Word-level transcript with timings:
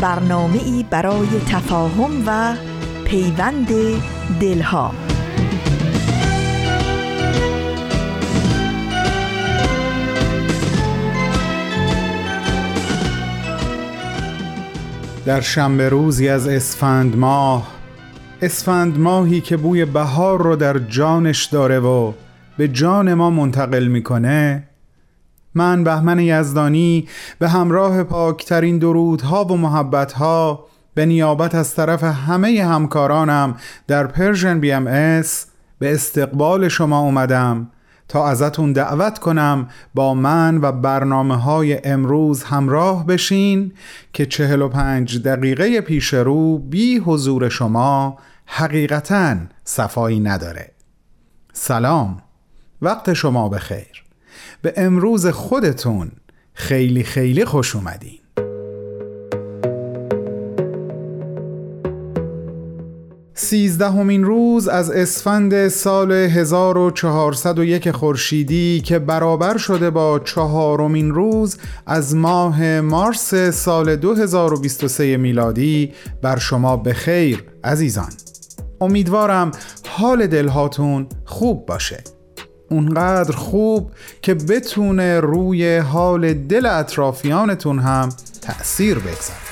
برنامه 0.00 0.58
ای 0.64 0.84
برای 0.90 1.28
تفاهم 1.48 2.10
و 2.26 2.54
پیوند 3.04 3.68
دلها. 4.40 4.94
در 15.26 15.40
شنبه 15.40 15.88
روزی 15.88 16.28
از 16.28 16.48
اسفند 16.48 17.16
ماه 17.16 17.68
اسفند 18.42 18.98
ماهی 18.98 19.40
که 19.40 19.56
بوی 19.56 19.84
بهار 19.84 20.42
رو 20.42 20.56
در 20.56 20.78
جانش 20.78 21.44
داره 21.44 21.78
و 21.78 22.12
به 22.58 22.68
جان 22.68 23.14
ما 23.14 23.30
منتقل 23.30 23.86
می‌کنه 23.86 24.67
من 25.58 25.84
بهمن 25.84 26.18
یزدانی 26.18 27.08
به 27.38 27.48
همراه 27.48 28.02
پاکترین 28.02 28.78
درودها 28.78 29.44
و 29.44 29.56
محبتها 29.56 30.64
به 30.94 31.06
نیابت 31.06 31.54
از 31.54 31.74
طرف 31.74 32.04
همه 32.04 32.64
همکارانم 32.64 33.56
در 33.86 34.06
Persian 34.06 34.60
BMS 34.60 35.46
به 35.78 35.94
استقبال 35.94 36.68
شما 36.68 37.00
اومدم 37.00 37.70
تا 38.08 38.28
ازتون 38.28 38.72
دعوت 38.72 39.18
کنم 39.18 39.68
با 39.94 40.14
من 40.14 40.58
و 40.62 40.72
برنامه 40.72 41.36
های 41.36 41.80
امروز 41.84 42.42
همراه 42.42 43.06
بشین 43.06 43.72
که 44.12 44.26
45 44.26 45.22
دقیقه 45.22 45.80
پیش 45.80 46.14
رو 46.14 46.58
بی 46.58 46.98
حضور 46.98 47.48
شما 47.48 48.18
حقیقتا 48.46 49.36
صفایی 49.64 50.20
نداره. 50.20 50.70
سلام. 51.52 52.22
وقت 52.82 53.12
شما 53.12 53.48
بخیر. 53.48 54.07
به 54.62 54.72
امروز 54.76 55.26
خودتون 55.26 56.10
خیلی 56.54 57.02
خیلی 57.02 57.44
خوش 57.44 57.76
اومدین. 57.76 58.18
سیزدهمین 63.34 64.24
روز 64.24 64.68
از 64.68 64.90
اسفند 64.90 65.68
سال 65.68 66.12
1401 66.12 67.90
خورشیدی 67.90 68.80
که 68.80 68.98
برابر 68.98 69.56
شده 69.56 69.90
با 69.90 70.18
چهارمین 70.18 71.10
روز 71.10 71.56
از 71.86 72.14
ماه 72.16 72.80
مارس 72.80 73.34
سال 73.34 73.96
2023 73.96 75.16
میلادی 75.16 75.92
بر 76.22 76.38
شما 76.38 76.76
بخیر 76.76 77.44
عزیزان. 77.64 78.12
امیدوارم 78.80 79.50
حال 79.88 80.26
دلهاتون 80.26 81.06
خوب 81.24 81.66
باشه. 81.66 82.17
اونقدر 82.68 83.36
خوب 83.36 83.90
که 84.22 84.34
بتونه 84.34 85.20
روی 85.20 85.78
حال 85.78 86.34
دل 86.34 86.66
اطرافیانتون 86.66 87.78
هم 87.78 88.08
تأثیر 88.42 88.98
بگذاره. 88.98 89.48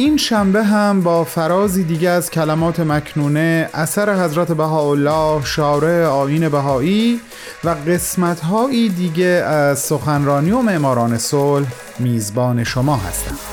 این 0.00 0.16
شنبه 0.16 0.64
هم 0.64 1.02
با 1.02 1.24
فرازی 1.24 1.84
دیگه 1.84 2.08
از 2.08 2.30
کلمات 2.30 2.80
مکنونه 2.80 3.70
اثر 3.74 4.24
حضرت 4.24 4.52
بهاءالله 4.52 5.44
شارع 5.44 6.06
آین 6.06 6.48
بهایی 6.48 7.20
و 7.64 7.68
قسمتهایی 7.68 8.88
دیگه 8.88 9.26
از 9.26 9.78
سخنرانی 9.78 10.50
و 10.50 10.60
معماران 10.60 11.18
صلح 11.18 11.66
میزبان 11.98 12.64
شما 12.64 12.96
هستم. 12.96 13.47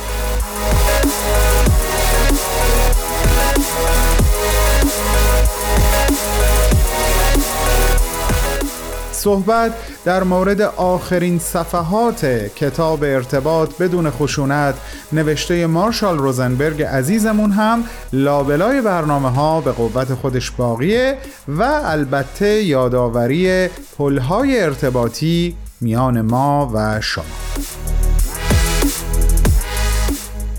صحبت 9.25 9.73
در 10.05 10.23
مورد 10.23 10.61
آخرین 10.61 11.39
صفحات 11.39 12.25
کتاب 12.55 13.03
ارتباط 13.03 13.77
بدون 13.77 14.09
خشونت 14.09 14.75
نوشته 15.13 15.67
مارشال 15.67 16.17
روزنبرگ 16.17 16.83
عزیزمون 16.83 17.51
هم 17.51 17.83
لابلای 18.13 18.81
برنامه 18.81 19.29
ها 19.29 19.61
به 19.61 19.71
قوت 19.71 20.13
خودش 20.13 20.51
باقیه 20.51 21.17
و 21.47 21.63
البته 21.63 22.63
یادآوری 22.63 23.67
پلهای 23.97 24.63
ارتباطی 24.63 25.55
میان 25.81 26.21
ما 26.21 26.71
و 26.73 27.01
شما. 27.01 27.25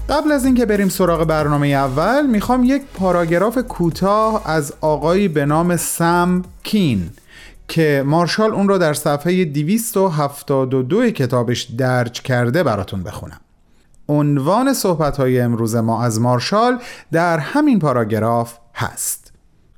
قبل 0.09 0.33
از 0.33 0.45
اینکه 0.45 0.67
بریم 0.67 0.89
سراغ 0.89 1.25
برنامه 1.25 1.67
اول 1.67 2.27
می‌خوام 2.27 2.65
یک 2.65 2.83
پاراگراف 2.95 3.59
کوتاه 3.59 4.43
از 4.45 4.73
آقایی 4.81 5.29
به 5.29 5.47
نام 5.47 5.77
سم 5.77 6.45
کین 6.63 7.11
که 7.69 8.03
مارشال 8.07 8.51
اون 8.51 8.69
رو 8.69 8.79
در 8.79 8.95
صفحه 8.95 9.45
272 9.45 11.11
کتابش 11.11 11.63
درج 11.63 12.23
کرده 12.23 12.63
براتون 12.63 13.03
بخونم. 13.03 13.41
عنوان 14.09 14.75
صحبت 14.75 15.17
های 15.17 15.41
امروز 15.41 15.77
ما 15.77 16.03
از 16.03 16.21
مارشال 16.21 16.79
در 17.13 17.39
همین 17.39 17.79
پاراگراف 17.79 18.59
هست. 18.75 19.33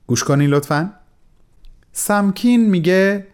گوش 0.07 0.25
کنین 0.25 0.51
لطفا. 0.51 0.93
سمکین 1.93 2.71
میگه 2.71 3.27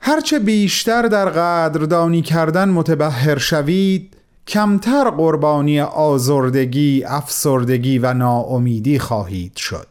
هرچه 0.00 0.38
بیشتر 0.38 1.02
در 1.02 1.28
قدردانی 1.28 2.22
کردن 2.22 2.68
متبهر 2.68 3.38
شوید 3.38 4.16
کمتر 4.46 5.10
قربانی 5.10 5.80
آزردگی، 5.80 7.04
افسردگی 7.04 7.98
و 7.98 8.14
ناامیدی 8.14 8.98
خواهید 8.98 9.56
شد. 9.56 9.86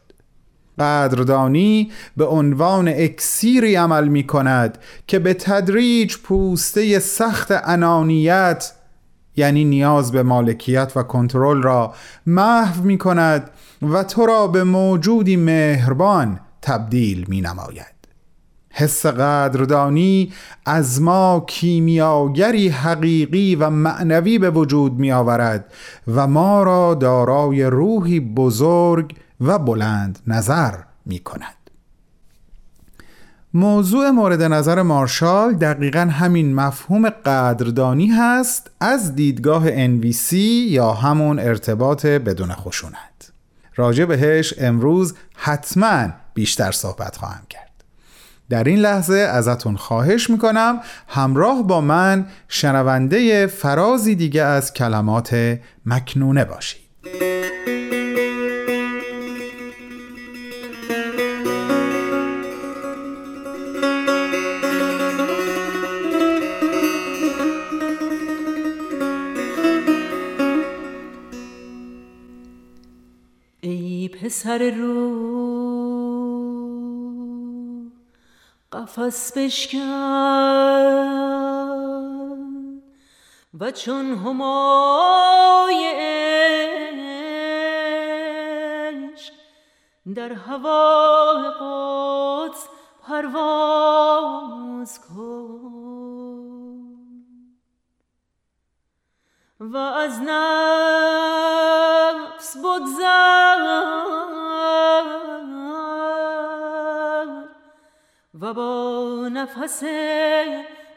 قدردانی 0.79 1.91
به 2.17 2.25
عنوان 2.25 2.87
اکسیری 2.87 3.75
عمل 3.75 4.07
می 4.07 4.27
کند 4.27 4.77
که 5.07 5.19
به 5.19 5.33
تدریج 5.33 6.17
پوسته 6.17 6.99
سخت 6.99 7.51
انانیت 7.51 8.73
یعنی 9.35 9.65
نیاز 9.65 10.11
به 10.11 10.23
مالکیت 10.23 10.91
و 10.95 11.03
کنترل 11.03 11.61
را 11.61 11.93
محو 12.25 12.83
می 12.83 12.97
کند 12.97 13.49
و 13.81 14.03
تو 14.03 14.25
را 14.25 14.47
به 14.47 14.63
موجودی 14.63 15.35
مهربان 15.35 16.39
تبدیل 16.61 17.25
می 17.27 17.41
نماید 17.41 17.99
حس 18.69 19.05
قدردانی 19.05 20.33
از 20.65 21.01
ما 21.01 21.45
کیمیاگری 21.47 22.69
حقیقی 22.69 23.55
و 23.55 23.69
معنوی 23.69 24.39
به 24.39 24.49
وجود 24.49 24.93
می 24.93 25.11
آورد 25.11 25.73
و 26.07 26.27
ما 26.27 26.63
را 26.63 26.95
دارای 26.95 27.63
روحی 27.63 28.19
بزرگ 28.19 29.15
و 29.41 29.59
بلند 29.59 30.19
نظر 30.27 30.73
می 31.05 31.19
کند 31.19 31.55
موضوع 33.53 34.09
مورد 34.09 34.43
نظر 34.43 34.81
مارشال 34.81 35.53
دقیقا 35.53 35.99
همین 35.99 36.55
مفهوم 36.55 37.09
قدردانی 37.09 38.07
هست 38.07 38.71
از 38.79 39.15
دیدگاه 39.15 39.87
NVC 39.87 40.33
یا 40.33 40.91
همون 40.93 41.39
ارتباط 41.39 42.05
بدون 42.05 42.53
خشونت. 42.53 43.31
راجع 43.75 44.05
بهش 44.05 44.53
امروز 44.57 45.15
حتما 45.35 46.07
بیشتر 46.33 46.71
صحبت 46.71 47.17
خواهم 47.17 47.41
کرد. 47.49 47.69
در 48.49 48.63
این 48.63 48.79
لحظه 48.79 49.15
ازتون 49.15 49.75
خواهش 49.75 50.29
می‌کنم 50.29 50.79
همراه 51.07 51.63
با 51.63 51.81
من 51.81 52.25
شنونده 52.47 53.47
فرازی 53.47 54.15
دیگه 54.15 54.43
از 54.43 54.73
کلمات 54.73 55.59
مکنونه 55.85 56.45
باشید. 56.45 57.38
پسر 74.29 74.69
رو. 74.69 75.09
قفس 78.71 79.37
بشکن 79.37 79.79
و 83.59 83.71
چون 83.71 84.05
همای 84.13 85.91
عشق 89.15 89.33
در 90.15 90.33
هوا 90.33 91.33
قدس 91.61 92.67
پرواز 93.07 94.99
کن. 95.01 95.98
و 99.59 99.77
از 99.77 100.21
نفس 100.21 101.37
بگذر 102.57 103.59
و 108.41 108.53
با 108.53 109.29
نفس 109.33 109.83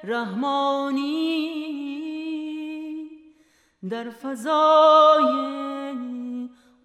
رحمانی 0.04 1.42
در 3.90 4.10
فضای 4.10 5.24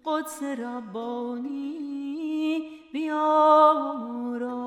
قدس 0.04 0.42
ربانی 0.42 1.78
بیارا 2.92 4.58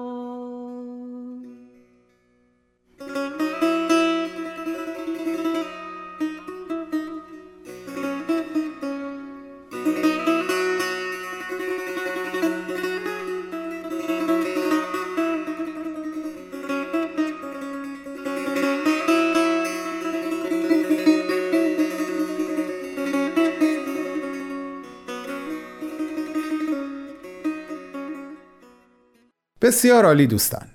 بسیار 29.71 30.06
عالی 30.06 30.27
دوستان. 30.27 30.68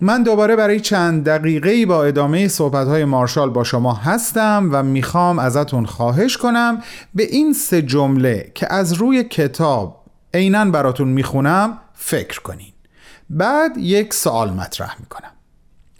من 0.00 0.22
دوباره 0.22 0.56
برای 0.56 0.80
چند 0.80 1.24
دقیقه 1.24 1.86
با 1.86 2.04
ادامه 2.04 2.48
صحبت‌های 2.48 3.04
مارشال 3.04 3.50
با 3.50 3.64
شما 3.64 3.94
هستم 3.94 4.68
و 4.72 4.82
می‌خوام 4.82 5.38
ازتون 5.38 5.86
خواهش 5.86 6.36
کنم 6.36 6.82
به 7.14 7.22
این 7.22 7.52
سه 7.52 7.82
جمله 7.82 8.52
که 8.54 8.72
از 8.72 8.92
روی 8.92 9.24
کتاب 9.24 10.04
عینا 10.34 10.64
براتون 10.64 11.08
می‌خونم 11.08 11.78
فکر 11.94 12.40
کنین. 12.40 12.72
بعد 13.30 13.78
یک 13.78 14.14
سوال 14.14 14.50
مطرح 14.50 14.96
می‌کنم. 15.00 15.32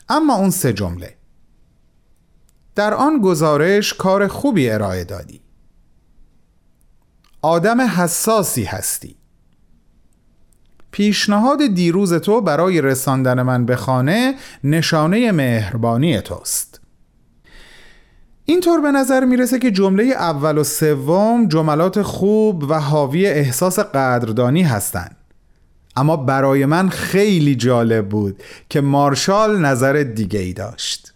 اما 0.09 0.35
اون 0.35 0.51
سه 0.51 0.73
جمله. 0.73 1.15
در 2.75 2.95
آن 2.95 3.21
گزارش 3.21 3.95
کار 3.95 4.29
خوبی 4.29 4.71
ارائه 4.71 5.05
دادی. 5.05 5.41
آدم 7.43 7.81
حساسی 7.81 8.65
هستی. 8.65 9.18
پیشنهاد 10.91 11.67
دیروز 11.75 12.15
تو 12.15 12.41
برای 12.41 12.81
رساندن 12.81 13.43
من 13.43 13.67
به 13.67 13.77
خانه 13.77 14.35
نشانه 14.65 15.33
مهربانی 15.33 16.21
توست. 16.21 16.81
اینطور 18.45 18.81
به 18.81 18.91
نظر 18.91 19.25
می‌رسه 19.25 19.59
که 19.59 19.71
جمله 19.71 20.05
اول 20.05 20.59
و 20.59 20.65
سوم 20.65 21.49
جملات 21.49 22.03
خوب 22.03 22.71
و 22.71 22.81
حاوی 22.81 23.27
احساس 23.27 23.79
قدردانی 23.79 24.63
هستند 24.63 25.17
اما 25.97 26.17
برای 26.17 26.67
من 26.67 26.89
خیلی 26.89 27.55
جالب 27.55 28.09
بود 28.09 28.43
که 28.69 28.81
مارشال 28.81 29.59
نظر 29.59 29.93
دیگه 29.93 30.41
ای 30.41 30.53
داشت. 30.53 31.15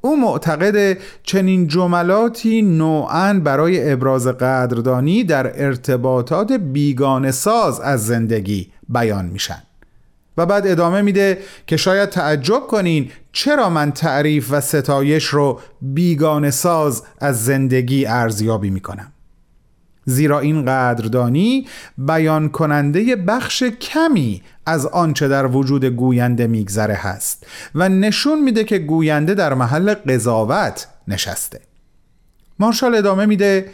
او 0.00 0.20
معتقد 0.20 0.98
چنین 1.22 1.66
جملاتی 1.66 2.62
نوعا 2.62 3.40
برای 3.44 3.92
ابراز 3.92 4.26
قدردانی 4.26 5.24
در 5.24 5.64
ارتباطات 5.64 6.52
بیگانه 6.52 7.30
ساز 7.30 7.80
از 7.80 8.06
زندگی 8.06 8.72
بیان 8.88 9.26
میشن. 9.26 9.62
و 10.36 10.46
بعد 10.46 10.66
ادامه 10.66 11.02
میده 11.02 11.38
که 11.66 11.76
شاید 11.76 12.08
تعجب 12.08 12.60
کنین 12.60 13.10
چرا 13.32 13.70
من 13.70 13.92
تعریف 13.92 14.48
و 14.50 14.60
ستایش 14.60 15.24
رو 15.24 15.60
بیگانه 15.82 16.50
ساز 16.50 17.02
از 17.20 17.44
زندگی 17.44 18.06
ارزیابی 18.06 18.70
می‌کنم. 18.70 19.12
زیرا 20.04 20.40
این 20.40 20.64
قدردانی 20.64 21.66
بیان 21.98 22.48
کننده 22.48 23.16
بخش 23.16 23.62
کمی 23.62 24.42
از 24.66 24.86
آنچه 24.86 25.28
در 25.28 25.46
وجود 25.46 25.84
گوینده 25.84 26.46
میگذره 26.46 26.94
هست 26.94 27.46
و 27.74 27.88
نشون 27.88 28.42
میده 28.42 28.64
که 28.64 28.78
گوینده 28.78 29.34
در 29.34 29.54
محل 29.54 29.94
قضاوت 29.94 30.88
نشسته. 31.08 31.60
مارشال 32.58 32.94
ادامه 32.94 33.26
میده 33.26 33.70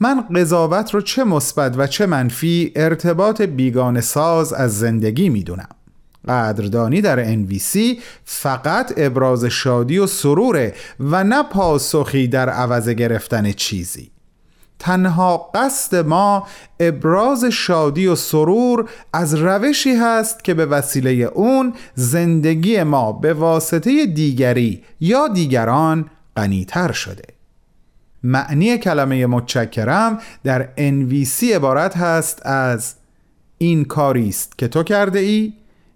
من 0.00 0.20
قضاوت 0.20 0.94
رو 0.94 1.00
چه 1.00 1.24
مثبت 1.24 1.74
و 1.78 1.86
چه 1.86 2.06
منفی 2.06 2.72
ارتباط 2.76 3.42
بیگان 3.42 4.00
ساز 4.00 4.52
از 4.52 4.78
زندگی 4.78 5.28
می‌دونم. 5.28 5.68
قدردانی 6.28 7.00
در 7.00 7.34
NVC 7.34 7.78
فقط 8.24 8.92
ابراز 8.96 9.44
شادی 9.44 9.98
و 9.98 10.06
سروره 10.06 10.74
و 11.00 11.24
نه 11.24 11.42
پاسخی 11.42 12.28
در 12.28 12.48
عوض 12.48 12.88
گرفتن 12.88 13.52
چیزی. 13.52 14.10
تنها 14.78 15.50
قصد 15.54 15.96
ما 15.96 16.46
ابراز 16.80 17.44
شادی 17.44 18.06
و 18.06 18.14
سرور 18.14 18.90
از 19.12 19.34
روشی 19.34 19.94
هست 19.94 20.44
که 20.44 20.54
به 20.54 20.66
وسیله 20.66 21.10
اون 21.10 21.74
زندگی 21.94 22.82
ما 22.82 23.12
به 23.12 23.34
واسطه 23.34 24.06
دیگری 24.06 24.82
یا 25.00 25.28
دیگران 25.28 26.10
غنیتر 26.36 26.92
شده. 26.92 27.33
معنی 28.24 28.78
کلمه 28.78 29.26
متشکرم 29.26 30.18
در 30.44 30.68
NVC 30.76 31.44
عبارت 31.44 31.96
هست 31.96 32.46
از 32.46 32.94
این 33.58 33.84
کاری 33.84 34.28
است 34.28 34.58
که 34.58 34.68
تو 34.68 34.82
کرده 34.82 35.18
ای 35.18 35.52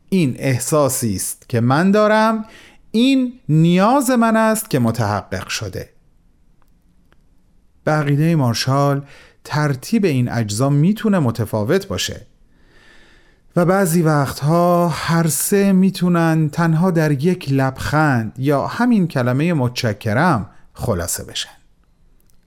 این 0.09 0.37
احساسی 0.39 1.15
است 1.15 1.49
که 1.49 1.61
من 1.61 1.91
دارم 1.91 2.45
این 2.91 3.33
نیاز 3.49 4.11
من 4.11 4.37
است 4.37 4.71
که 4.71 4.79
متحقق 4.79 5.49
شده. 5.49 5.89
بقیده 7.87 8.37
مارشال 8.37 9.03
ترتیب 9.45 10.05
این 10.05 10.29
اجزا 10.29 10.71
می‌تونه 10.71 11.19
متفاوت 11.19 11.87
باشه 11.87 12.27
و 13.57 13.65
بعضی 13.65 14.03
وقتها 14.03 14.89
هر 14.89 15.27
سه 15.27 15.73
می‌تونن 15.73 16.49
تنها 16.49 16.91
در 16.91 17.11
یک 17.11 17.53
لبخند 17.53 18.33
یا 18.39 18.67
همین 18.67 19.09
کلمه 19.09 19.53
متشکرم 19.53 20.51
خلاصه 20.73 21.25
بشن. 21.25 21.58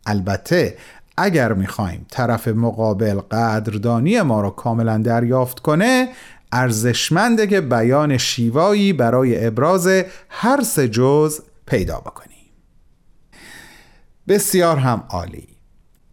البته 0.06 0.78
اگر 1.18 1.54
می‌خوایم 1.54 2.06
طرف 2.10 2.48
مقابل 2.48 3.20
قدردانی 3.20 4.22
ما 4.22 4.42
رو 4.42 4.50
کاملا 4.50 4.98
دریافت 4.98 5.60
کنه 5.60 6.10
ارزشمنده 6.52 7.48
که 7.48 7.62
بیان 7.62 8.18
شیوایی 8.18 8.94
برای 8.94 9.46
ابراز 9.46 9.88
هر 10.30 10.64
سه 10.64 10.88
جز 10.88 11.40
پیدا 11.66 12.00
بکنیم. 12.00 12.52
بسیار 14.28 14.78
هم 14.78 15.04
عالی. 15.10 15.48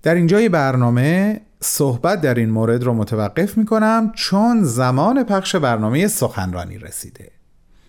در 0.02 0.14
اینجای 0.14 0.48
برنامه 0.48 1.40
صحبت 1.60 2.20
در 2.20 2.34
این 2.34 2.50
مورد 2.50 2.84
رو 2.84 2.94
متوقف 2.94 3.58
می 3.58 3.66
کنم 3.66 4.12
چون 4.14 4.64
زمان 4.64 5.24
پخش 5.24 5.56
برنامه 5.56 6.08
سخنرانی 6.08 6.78
رسیده. 6.78 7.37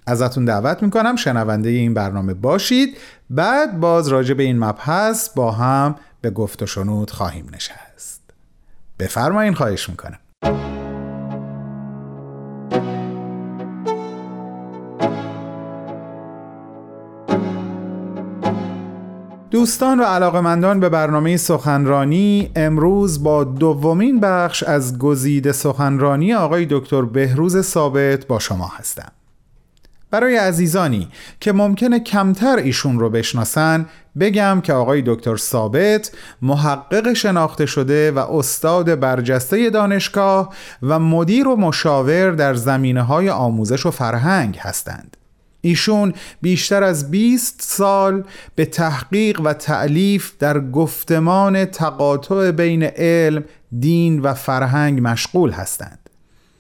ازتون 0.10 0.46
دعوت 0.46 0.84
می 0.84 0.90
کنم 0.90 1.16
شنونده 1.16 1.70
این 1.70 1.94
برنامه 1.94 2.34
باشید. 2.34 2.98
بعد 3.30 3.80
باز 3.80 4.08
راجع 4.08 4.34
به 4.34 4.44
این 4.44 4.60
مبحث 4.60 5.30
با 5.30 5.52
هم 5.52 5.96
به 6.22 6.30
گفت 6.30 6.64
و 6.64 6.66
شنود 6.66 7.12
خواهیم 7.12 7.46
نشست. 7.54 8.22
بفرمایین 9.00 9.54
خواهش 9.54 9.90
می‌کنم. 9.90 10.20
دوستان 19.52 20.00
و 20.00 20.04
علاقمندان 20.04 20.80
به 20.80 20.90
برنامه 20.90 21.38
سخنرانی 21.38 22.52
امروز 22.56 23.24
با 23.24 23.44
دومین 23.44 24.20
بخش 24.20 24.64
از 24.64 24.98
گزیده 24.98 25.52
سخنرانی 25.52 26.34
آقای 26.34 26.68
دکتر 26.70 27.02
بهروز 27.02 27.62
ثابت 27.62 28.28
با 28.28 28.40
شما 28.40 28.72
هستم. 28.78 29.12
برای 30.12 30.36
عزیزانی 30.38 31.08
که 31.40 31.52
ممکنه 31.52 32.00
کمتر 32.00 32.58
ایشون 32.58 33.00
رو 33.00 33.10
بشناسن 33.10 33.86
بگم 34.20 34.62
که 34.64 34.74
آقای 34.74 35.04
دکتر 35.06 35.38
ثابت 35.38 36.12
محقق 36.42 37.14
شناخته 37.14 37.66
شده 37.66 38.12
و 38.12 38.20
استاد 38.20 39.00
برجسته 39.00 39.70
دانشگاه 39.70 40.54
و 40.84 41.00
مدیر 41.00 41.48
و 41.48 41.56
مشاور 41.56 42.32
در 42.32 42.54
زمینه 42.54 43.02
های 43.02 43.30
آموزش 43.30 43.86
و 43.86 43.92
فرهنگ 43.92 44.58
هستند 44.58 45.18
ایشون 45.62 46.14
بیشتر 46.42 46.84
از 46.84 47.12
20 47.12 47.62
سال 47.62 48.24
به 48.56 48.66
تحقیق 48.66 49.42
و 49.42 49.54
تعلیف 49.54 50.34
در 50.40 50.60
گفتمان 50.60 51.66
تقاطع 51.66 52.52
بین 52.52 52.84
علم، 52.84 53.44
دین 53.80 54.20
و 54.20 54.34
فرهنگ 54.34 55.00
مشغول 55.08 55.52
هستند. 55.52 56.09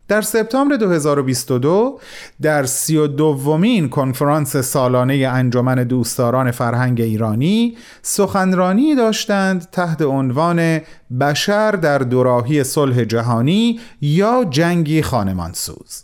در 0.09 0.21
سپتامبر 0.21 0.75
2022 0.75 1.99
در 2.41 2.65
سی 2.65 2.97
و 2.97 3.07
دومین 3.07 3.89
کنفرانس 3.89 4.57
سالانه 4.57 5.13
انجمن 5.13 5.83
دوستداران 5.83 6.51
فرهنگ 6.51 7.01
ایرانی 7.01 7.77
سخنرانی 8.01 8.95
داشتند 8.95 9.67
تحت 9.71 10.01
عنوان 10.01 10.81
بشر 11.19 11.71
در 11.71 11.97
دوراهی 11.97 12.63
صلح 12.63 13.03
جهانی 13.03 13.79
یا 14.01 14.45
جنگی 14.49 15.01
خانمانسوز 15.01 16.03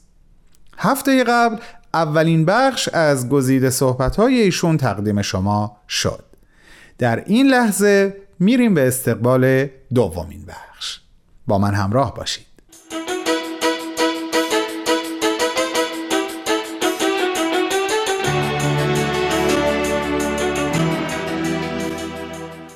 هفته 0.77 1.23
قبل 1.23 1.55
اولین 1.93 2.45
بخش 2.45 2.89
از 2.93 3.29
گزیده 3.29 3.69
صحبت‌های 3.69 4.41
ایشون 4.41 4.77
تقدیم 4.77 5.21
شما 5.21 5.77
شد. 5.89 6.23
در 6.97 7.23
این 7.25 7.47
لحظه 7.47 8.15
میریم 8.39 8.73
به 8.73 8.87
استقبال 8.87 9.67
دومین 9.93 10.45
بخش. 10.45 10.99
با 11.47 11.57
من 11.57 11.73
همراه 11.73 12.13
باشید. 12.13 12.54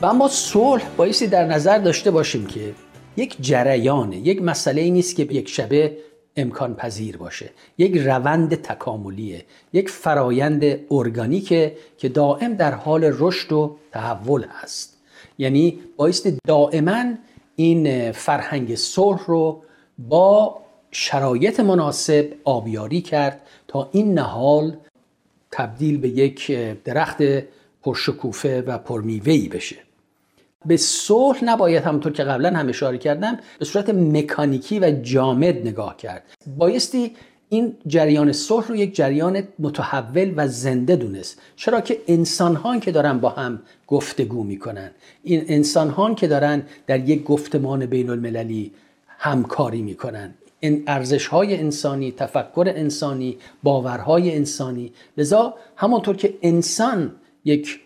و 0.01 0.05
اما 0.05 0.27
صلح 0.27 0.83
بایستی 0.97 1.27
در 1.27 1.45
نظر 1.45 1.77
داشته 1.77 2.11
باشیم 2.11 2.45
که 2.45 2.73
یک 3.17 3.37
جریانه 3.41 4.17
یک 4.17 4.41
مسئله 4.41 4.81
ای 4.81 4.91
نیست 4.91 5.15
که 5.15 5.23
یک 5.23 5.49
شبه 5.49 5.97
امکان 6.37 6.75
پذیر 6.75 7.17
باشه. 7.17 7.49
یک 7.77 7.97
روند 7.97 8.55
تکاملیه 8.55 9.45
یک 9.73 9.89
فرایند 9.89 10.79
ارگانیکه 10.91 11.75
که 11.97 12.09
دائم 12.09 12.53
در 12.53 12.73
حال 12.73 13.13
رشد 13.17 13.51
و 13.51 13.77
تحول 13.91 14.45
هست. 14.49 14.97
یعنی 15.37 15.79
بایستی 15.97 16.37
دائما 16.47 17.03
این 17.55 18.11
فرهنگ 18.11 18.75
صلح 18.75 19.25
رو 19.25 19.63
با 19.97 20.57
شرایط 20.91 21.59
مناسب 21.59 22.33
آبیاری 22.43 23.01
کرد 23.01 23.41
تا 23.67 23.89
این 23.91 24.13
نهال 24.13 24.77
تبدیل 25.51 25.97
به 25.97 26.09
یک 26.09 26.51
درخت 26.83 27.17
پرشکوفه 27.83 28.61
و 28.61 28.77
پرمیوهی 28.77 29.49
بشه. 29.49 29.88
به 30.65 30.77
صلح 30.77 31.43
نباید 31.43 31.83
همونطور 31.83 32.11
که 32.11 32.23
قبلا 32.23 32.49
هم 32.49 32.69
اشاره 32.69 32.97
کردم 32.97 33.39
به 33.59 33.65
صورت 33.65 33.89
مکانیکی 33.89 34.79
و 34.79 34.91
جامد 34.91 35.67
نگاه 35.67 35.97
کرد. 35.97 36.23
بایستی 36.57 37.15
این 37.49 37.75
جریان 37.87 38.31
صلح 38.31 38.67
رو 38.67 38.75
یک 38.75 38.95
جریان 38.95 39.43
متحول 39.59 40.33
و 40.35 40.47
زنده 40.47 40.95
دونست. 40.95 41.41
چرا 41.55 41.81
که 41.81 42.01
انسان 42.07 42.55
ها 42.55 42.79
که 42.79 42.91
دارن 42.91 43.19
با 43.19 43.29
هم 43.29 43.61
گفتگو 43.87 44.43
می‌کنن. 44.43 44.91
این 45.23 45.45
انسان 45.47 45.89
ها 45.89 46.13
که 46.13 46.27
دارن 46.27 46.63
در 46.87 47.09
یک 47.09 47.23
گفتمان 47.23 47.85
بین 47.85 48.09
المللی 48.09 48.71
همکاری 49.07 49.81
می‌کنن. 49.81 50.33
این 50.59 50.83
ارزش 50.87 51.27
های 51.27 51.57
انسانی 51.57 52.11
تفکر 52.11 52.73
انسانی 52.75 53.37
باورهای 53.63 54.35
انسانی. 54.35 54.91
لذا 55.17 55.53
همانطور 55.75 56.15
که 56.15 56.33
انسان 56.41 57.11
یک 57.45 57.79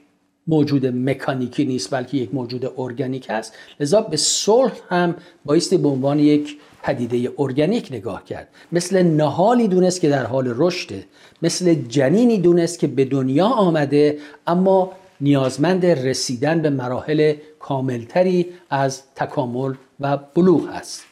موجود 0.47 0.85
مکانیکی 0.85 1.65
نیست 1.65 1.93
بلکه 1.93 2.17
یک 2.17 2.33
موجود 2.33 2.73
ارگانیک 2.77 3.29
است. 3.29 3.53
لذا 3.79 4.01
به 4.01 4.17
صلح 4.17 4.73
هم 4.89 5.15
بایستی 5.45 5.77
به 5.77 5.87
عنوان 5.87 6.19
یک 6.19 6.57
پدیده 6.83 7.31
ارگانیک 7.37 7.87
نگاه 7.91 8.25
کرد. 8.25 8.47
مثل 8.71 9.03
نهالی 9.03 9.67
دونست 9.67 10.01
که 10.01 10.09
در 10.09 10.25
حال 10.25 10.53
رشده 10.57 11.03
مثل 11.41 11.73
جنینی 11.73 12.37
دونست 12.37 12.79
که 12.79 12.87
به 12.87 13.05
دنیا 13.05 13.47
آمده 13.47 14.17
اما 14.47 14.91
نیازمند 15.21 15.85
رسیدن 15.85 16.61
به 16.61 16.69
مراحل 16.69 17.33
کاملتری 17.59 18.45
از 18.69 19.01
تکامل 19.15 19.73
و 19.99 20.17
بلوغ 20.17 20.69
است. 20.71 21.03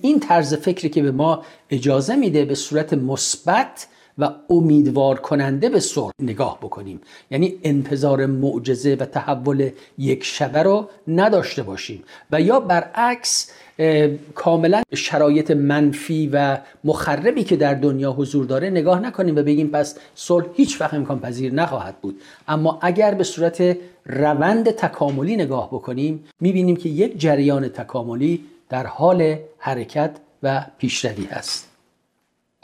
این 0.00 0.20
طرز 0.20 0.54
فکری 0.54 0.88
که 0.88 1.02
به 1.02 1.10
ما 1.10 1.42
اجازه 1.70 2.16
میده 2.16 2.44
به 2.44 2.54
صورت 2.54 2.92
مثبت 2.92 3.86
و 4.18 4.30
امیدوار 4.50 5.20
کننده 5.20 5.68
به 5.68 5.80
صلح 5.80 6.12
نگاه 6.22 6.58
بکنیم. 6.62 7.00
یعنی 7.30 7.54
انتظار 7.62 8.26
معجزه 8.26 8.96
و 9.00 9.04
تحول 9.04 9.70
یک 9.98 10.24
شبه 10.24 10.62
رو 10.62 10.88
نداشته 11.08 11.62
باشیم. 11.62 12.04
و 12.32 12.40
یا 12.40 12.60
برعکس 12.60 13.50
کاملا 14.34 14.82
شرایط 14.94 15.50
منفی 15.50 16.30
و 16.32 16.58
مخربی 16.84 17.44
که 17.44 17.56
در 17.56 17.74
دنیا 17.74 18.12
حضور 18.12 18.44
داره 18.44 18.70
نگاه 18.70 19.00
نکنیم 19.00 19.36
و 19.36 19.42
بگیم 19.42 19.68
پس 19.68 19.98
صلح 20.14 20.46
هیچ 20.54 20.80
وقت 20.80 20.94
امکان 20.94 21.20
پذیر 21.20 21.54
نخواهد 21.54 21.96
بود. 22.02 22.20
اما 22.48 22.78
اگر 22.82 23.14
به 23.14 23.24
صورت 23.24 23.76
روند 24.06 24.70
تکاملی 24.70 25.36
نگاه 25.36 25.68
بکنیم 25.68 26.24
می‌بینیم 26.40 26.76
که 26.76 26.88
یک 26.88 27.18
جریان 27.18 27.68
تکاملی 27.68 28.44
در 28.68 28.86
حال 28.86 29.38
حرکت 29.58 30.16
و 30.42 30.66
پیشروی 30.78 31.26
است 31.30 31.73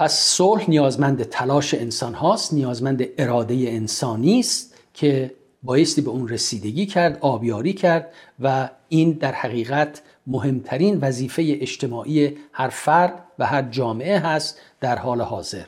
پس 0.01 0.13
صلح 0.13 0.71
نیازمند 0.71 1.23
تلاش 1.23 1.75
انسان 1.75 2.15
هاست 2.15 2.55
نیازمند 2.55 3.05
اراده 3.19 3.55
انسانی 3.55 4.41
است 4.41 4.75
که 4.95 5.35
بایستی 5.63 6.01
به 6.01 6.11
اون 6.11 6.29
رسیدگی 6.29 6.87
کرد 6.87 7.19
آبیاری 7.21 7.73
کرد 7.73 8.13
و 8.41 8.69
این 8.89 9.13
در 9.13 9.33
حقیقت 9.33 10.03
مهمترین 10.27 10.99
وظیفه 11.01 11.59
اجتماعی 11.61 12.37
هر 12.53 12.69
فرد 12.69 13.13
و 13.39 13.47
هر 13.47 13.63
جامعه 13.63 14.19
هست 14.19 14.59
در 14.81 14.99
حال 14.99 15.21
حاضر. 15.21 15.65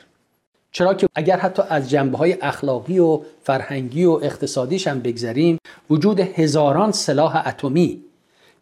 چرا 0.71 0.93
که 0.93 1.09
اگر 1.15 1.37
حتی 1.37 1.63
از 1.69 1.89
جنبه 1.89 2.17
های 2.17 2.37
اخلاقی 2.41 2.99
و 2.99 3.21
فرهنگی 3.43 4.05
و 4.05 4.11
اقتصادیش 4.11 4.87
هم 4.87 4.99
بگذریم 4.99 5.57
وجود 5.89 6.19
هزاران 6.19 6.91
سلاح 6.91 7.47
اتمی 7.47 8.03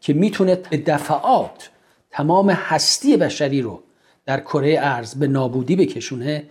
که 0.01 0.13
می‌تونه 0.13 0.55
به 0.55 0.77
دفعات 0.77 1.69
تمام 2.09 2.49
هستی 2.49 3.17
بشری 3.17 3.61
رو 3.61 3.83
در 4.25 4.39
کره 4.39 4.77
ارز 4.81 5.15
به 5.15 5.27
نابودی 5.27 5.75
بکشونه 5.75 6.43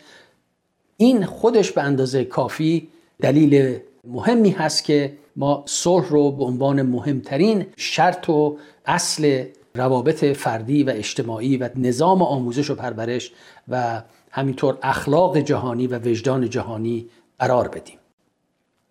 این 0.96 1.26
خودش 1.26 1.72
به 1.72 1.82
اندازه 1.82 2.24
کافی 2.24 2.88
دلیل 3.20 3.78
مهمی 4.04 4.50
هست 4.50 4.84
که 4.84 5.12
ما 5.36 5.64
صلح 5.66 6.08
رو 6.08 6.32
به 6.32 6.44
عنوان 6.44 6.82
مهمترین 6.82 7.66
شرط 7.76 8.28
و 8.28 8.58
اصل 8.86 9.44
روابط 9.74 10.24
فردی 10.24 10.82
و 10.82 10.90
اجتماعی 10.90 11.56
و 11.56 11.70
نظام 11.76 12.22
آموزش 12.22 12.70
و 12.70 12.74
پرورش 12.74 13.32
و 13.68 14.02
همینطور 14.30 14.78
اخلاق 14.82 15.38
جهانی 15.38 15.86
و 15.86 15.98
وجدان 15.98 16.50
جهانی 16.50 17.06
قرار 17.38 17.68
بدیم. 17.68 17.98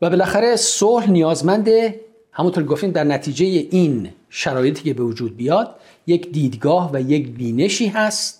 و 0.01 0.09
بالاخره 0.09 0.55
صلح 0.55 1.09
نیازمند 1.09 1.69
همونطور 2.31 2.63
گفتیم 2.63 2.91
در 2.91 3.03
نتیجه 3.03 3.45
این 3.45 4.09
شرایطی 4.29 4.83
که 4.83 4.93
به 4.93 5.03
وجود 5.03 5.37
بیاد 5.37 5.75
یک 6.07 6.31
دیدگاه 6.31 6.89
و 6.93 7.01
یک 7.01 7.29
بینشی 7.29 7.87
هست 7.87 8.38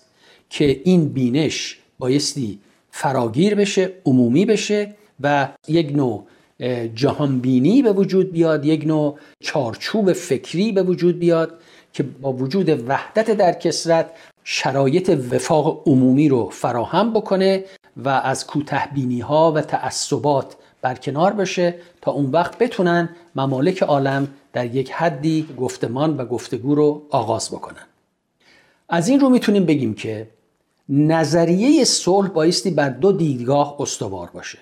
که 0.50 0.80
این 0.84 1.08
بینش 1.08 1.78
بایستی 1.98 2.58
فراگیر 2.90 3.54
بشه 3.54 3.92
عمومی 4.04 4.44
بشه 4.44 4.94
و 5.20 5.48
یک 5.68 5.96
نوع 5.96 6.26
جهانبینی 6.94 7.82
به 7.82 7.92
وجود 7.92 8.32
بیاد 8.32 8.64
یک 8.64 8.86
نوع 8.86 9.18
چارچوب 9.40 10.12
فکری 10.12 10.72
به 10.72 10.82
وجود 10.82 11.18
بیاد 11.18 11.60
که 11.92 12.02
با 12.02 12.32
وجود 12.32 12.88
وحدت 12.88 13.30
در 13.30 13.52
کسرت 13.52 14.10
شرایط 14.44 15.08
وفاق 15.08 15.82
عمومی 15.86 16.28
رو 16.28 16.48
فراهم 16.50 17.12
بکنه 17.12 17.64
و 17.96 18.08
از 18.08 18.46
کوتهبینی 18.46 19.20
ها 19.20 19.52
و 19.52 19.60
تعصبات 19.60 20.56
برکنار 20.82 21.32
بشه 21.32 21.74
تا 22.00 22.10
اون 22.10 22.30
وقت 22.30 22.58
بتونن 22.58 23.08
ممالک 23.36 23.82
عالم 23.82 24.28
در 24.52 24.74
یک 24.74 24.92
حدی 24.92 25.46
گفتمان 25.58 26.16
و 26.16 26.24
گفتگو 26.24 26.74
رو 26.74 27.02
آغاز 27.10 27.50
بکنن. 27.50 27.86
از 28.88 29.08
این 29.08 29.20
رو 29.20 29.28
می‌تونیم 29.28 29.64
بگیم 29.64 29.94
که 29.94 30.28
نظریه 30.90 31.84
صلح 31.84 32.28
بایستی 32.28 32.70
بر 32.70 32.88
دو 32.88 33.12
دیدگاه 33.12 33.76
استوار 33.80 34.30
باشه. 34.34 34.58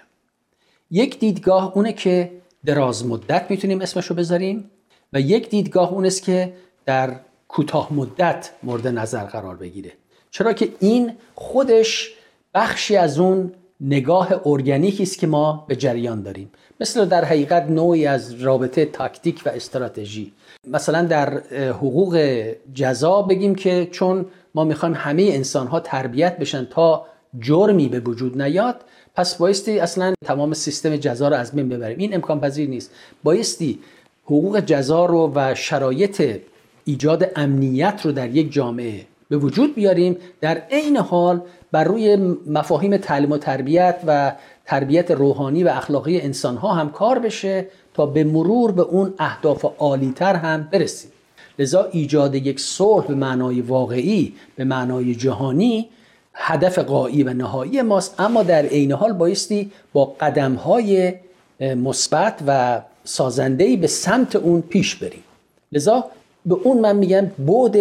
یک 0.91 1.19
دیدگاه 1.19 1.73
اونه 1.75 1.93
که 1.93 2.33
دراز 2.65 3.07
مدت 3.07 3.47
می‌تونیم 3.51 3.81
اسمشو 3.81 4.15
بذاریم 4.15 4.71
و 5.13 5.21
یک 5.21 5.51
دیدگاه 5.51 5.93
اون 5.93 6.07
است 6.07 6.23
که 6.23 6.53
در 6.87 7.17
کوتاه 7.49 7.93
مدت 7.93 8.51
مورد 8.63 8.87
نظر 8.87 9.25
قرار 9.25 9.57
بگیره. 9.57 9.93
چرا 10.31 10.53
که 10.53 10.69
این 10.81 11.13
خودش 11.35 12.15
بخشی 12.55 12.97
از 12.97 13.19
اون 13.19 13.53
نگاه 13.81 14.41
ارگانیکی 14.45 15.03
است 15.03 15.19
که 15.19 15.27
ما 15.27 15.65
به 15.69 15.77
جریان 15.77 16.23
داریم. 16.23 16.51
مثل 16.81 17.05
در 17.05 17.25
حقیقت 17.25 17.63
نوعی 17.71 18.07
از 18.07 18.35
رابطه 18.35 18.85
تاکتیک 18.85 19.43
و 19.47 19.49
استراتژی. 19.49 20.33
مثلا 20.67 21.03
در 21.03 21.39
حقوق 21.69 22.45
جزا 22.75 23.23
بگیم 23.23 23.55
که 23.55 23.89
چون 23.91 24.27
ما 24.55 24.65
می‌خوایم 24.65 24.95
همه 24.95 25.23
انسان 25.23 25.67
ها 25.67 25.81
تربیت 25.81 26.39
بشن 26.39 26.65
تا 26.65 27.07
جرمی 27.41 27.89
به 27.89 28.01
وجود 28.01 28.43
نیاد. 28.43 28.77
پس 29.15 29.35
بایستی 29.35 29.79
اصلا 29.79 30.15
تمام 30.25 30.55
سیستم 30.55 30.97
جزا 30.97 31.29
رو 31.29 31.37
از 31.37 31.53
بین 31.53 31.69
ببریم. 31.69 31.99
این 31.99 32.15
امکان 32.15 32.41
پذیر 32.41 32.69
نیست. 32.69 32.91
بایستی 33.25 33.79
حقوق 34.25 34.61
جزا 34.61 35.07
رو 35.07 35.33
و 35.35 35.55
شرایط 35.55 36.41
ایجاد 36.85 37.31
امنیت 37.37 38.01
رو 38.05 38.13
در 38.13 38.31
یک 38.31 38.53
جامعه 38.53 39.07
به 39.29 39.37
وجود 39.37 39.75
بیاریم. 39.75 40.17
در 40.41 40.63
عین 40.71 40.97
حال 40.97 41.41
بر 41.73 41.85
روی 41.85 42.17
مفاهیم 42.47 42.97
تعلیم 42.97 43.33
و 43.33 43.39
تربیت 43.39 44.01
و 44.07 44.33
تربیت 44.67 45.11
روحانی 45.11 45.65
و 45.65 45.69
اخلاقی 45.69 46.21
انسان 46.21 46.57
ها 46.57 46.73
هم 46.73 46.91
کار 46.91 47.19
بشه 47.19 47.67
تا 47.95 48.07
به 48.07 48.25
مرور 48.25 48.73
به 48.73 48.83
اون 48.83 49.15
اهداف 49.19 49.65
عالیتر 49.79 50.35
هم 50.35 50.69
برسیم. 50.73 51.11
لذا 51.59 51.89
ایجاد 51.93 52.35
یک 52.35 52.61
صلح 52.61 53.07
به 53.07 53.15
معنای 53.15 53.61
واقعی 53.61 54.35
به 54.57 54.65
معنای 54.65 55.15
جهانی 55.15 55.89
هدف 56.35 56.79
قایی 56.79 57.23
و 57.23 57.33
نهایی 57.33 57.83
ماست. 57.83 58.21
اما 58.21 58.43
در 58.43 58.67
عین 58.67 58.93
حال 58.93 59.13
بایستی 59.13 59.71
با 59.93 60.05
قدم 60.05 60.55
های 60.55 61.15
مثبت 61.61 62.43
و 62.47 62.83
سازندهی 63.05 63.77
به 63.77 63.87
سمت 63.87 64.37
اون 64.37 64.61
پیش 64.61 64.97
بریم. 64.97 65.25
لذا 65.73 66.05
به 66.47 66.55
اون 66.55 66.81
من 66.81 66.97
میگم 66.97 67.27
بود 67.47 67.77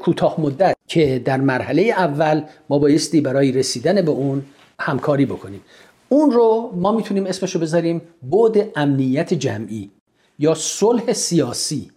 کوتاه 0.00 0.40
مدت 0.40 0.76
که 0.86 1.22
در 1.24 1.36
مرحله 1.36 1.82
اول 1.82 2.42
ما 2.68 2.78
بایستی 2.78 3.20
برای 3.20 3.52
رسیدن 3.52 4.02
به 4.02 4.10
اون 4.10 4.42
همکاری 4.80 5.26
بکنیم. 5.26 5.60
اون 6.08 6.30
رو 6.30 6.72
ما 6.74 6.92
می‌تونیم 6.92 7.26
اسمش 7.26 7.54
رو 7.54 7.60
بذاریم 7.60 8.02
بود 8.30 8.58
امنیت 8.76 9.34
جمعی 9.34 9.90
یا 10.38 10.54
صلح 10.54 11.12
سیاسی. 11.12 11.90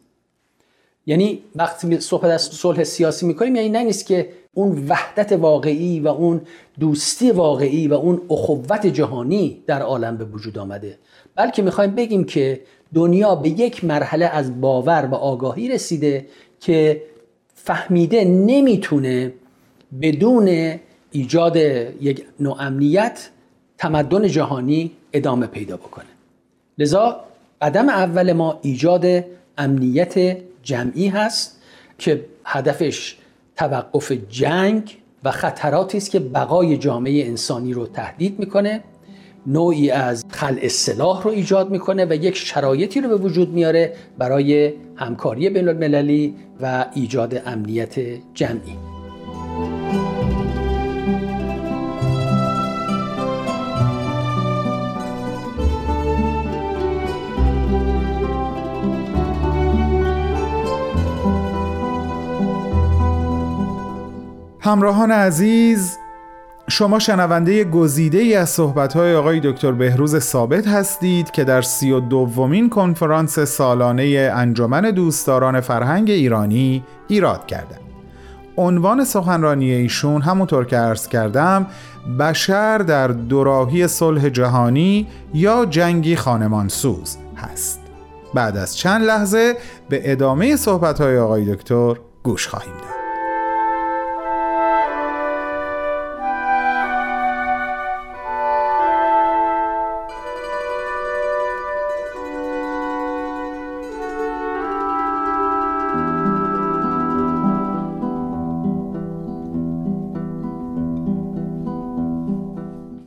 یعنی 1.10 1.40
وقتی 1.56 2.00
صحبت 2.00 2.32
از 2.32 2.42
صلح 2.42 2.84
سیاسی 2.84 3.26
می‌کنیم 3.26 3.56
یعنی 3.56 3.70
نه 3.70 3.84
نیست 3.84 4.06
که 4.06 4.30
اون 4.54 4.86
وحدت 4.88 5.32
واقعی 5.32 6.00
و 6.00 6.08
اون 6.08 6.42
دوستی 6.80 7.32
واقعی 7.32 7.88
و 7.88 7.94
اون 7.94 8.22
اخوت 8.30 8.88
جهانی 8.88 9.64
در 9.68 9.82
عالم 9.82 10.18
به 10.18 10.26
وجود 10.26 10.58
آمده. 10.58 10.98
بلکه 11.36 11.62
می‌خوایم 11.62 11.96
بگیم 11.96 12.24
که 12.24 12.62
دنیا 12.94 13.36
به 13.36 13.50
یک 13.50 13.86
مرحله 13.86 14.26
از 14.26 14.62
باور 14.62 15.06
و 15.12 15.16
آگاهی 15.16 15.70
رسیده 15.70 16.26
که 16.60 17.04
فهمیده 17.56 18.26
نمی‌تونه 18.26 19.34
بدون 20.02 20.80
ایجاد 21.12 21.56
یک 22.02 22.26
نوع 22.40 22.56
امنیت 22.60 23.30
تمدن 23.78 24.28
جهانی 24.28 24.92
ادامه 25.14 25.48
پیدا 25.48 25.78
بکنه. 25.78 26.06
لذا 26.78 27.24
قدم 27.62 27.90
اول 27.90 28.34
ما 28.34 28.60
ایجاد 28.62 29.06
امنیت 29.58 30.38
جمعی 30.70 31.08
هست 31.08 31.62
که 31.98 32.26
هدفش 32.46 33.18
توقف 33.56 34.12
جنگ 34.12 34.98
و 35.24 35.32
خطراتی 35.32 35.98
است 35.98 36.12
که 36.12 36.20
بقای 36.20 36.78
جامعه 36.78 37.26
انسانی 37.26 37.74
رو 37.74 37.88
تهدید 37.88 38.40
می‌کنه 38.40 38.84
نوعی 39.48 39.92
از 39.92 40.26
خلع 40.30 40.68
سلاح 40.68 41.24
رو 41.24 41.32
ایجاد 41.32 41.70
می‌کنه 41.70 42.06
و 42.06 42.14
یک 42.14 42.36
شرایطی 42.36 43.02
رو 43.02 43.10
به 43.10 43.16
وجود 43.16 43.50
میاره 43.54 43.94
برای 44.18 44.74
همکاری 44.96 45.50
بین 45.50 45.68
المللی 45.68 46.36
و 46.62 46.86
ایجاد 46.94 47.42
امنیت 47.46 48.00
جمعی. 48.34 48.89
همراهان 64.62 65.12
عزیز 65.12 65.98
شما 66.70 67.00
شنونده 67.00 67.64
گزیده 67.64 68.18
ای 68.18 68.36
از 68.36 68.50
صحبت‌های 68.50 69.16
آقای 69.16 69.40
دکتر 69.40 69.72
بهروز 69.72 70.20
ثابت 70.20 70.68
هستید 70.68 71.32
که 71.32 71.44
در 71.44 71.62
سی 71.62 71.92
و 71.92 72.00
دومین 72.00 72.70
کنفرانس 72.70 73.40
سالانه 73.40 74.32
انجمن 74.36 74.82
دوستداران 74.82 75.62
فرهنگ 75.62 76.10
ایرانی 76.10 76.84
ایراد 77.08 77.46
کردند. 77.46 77.80
عنوان 78.58 79.04
سخنرانی 79.06 79.72
ایشون 79.72 80.22
همونطور 80.22 80.66
که 80.66 80.78
عرض 80.78 81.08
کردم 81.08 81.68
بشر 82.20 82.78
در 82.78 83.08
دوراهی 83.08 83.88
صلح 83.88 84.30
جهانی 84.30 85.08
یا 85.34 85.66
جنگی 85.66 86.16
خانمانسوز 86.16 87.18
هست. 87.38 87.80
بعد 88.34 88.58
از 88.58 88.78
چند 88.78 89.04
لحظه 89.04 89.56
به 89.90 90.12
ادامه 90.12 90.56
صحبت‌های 90.56 91.18
آقای 91.18 91.56
دکتر 91.56 91.96
گوش 92.24 92.48
خواهیم 92.48 92.74
داد. 92.74 92.99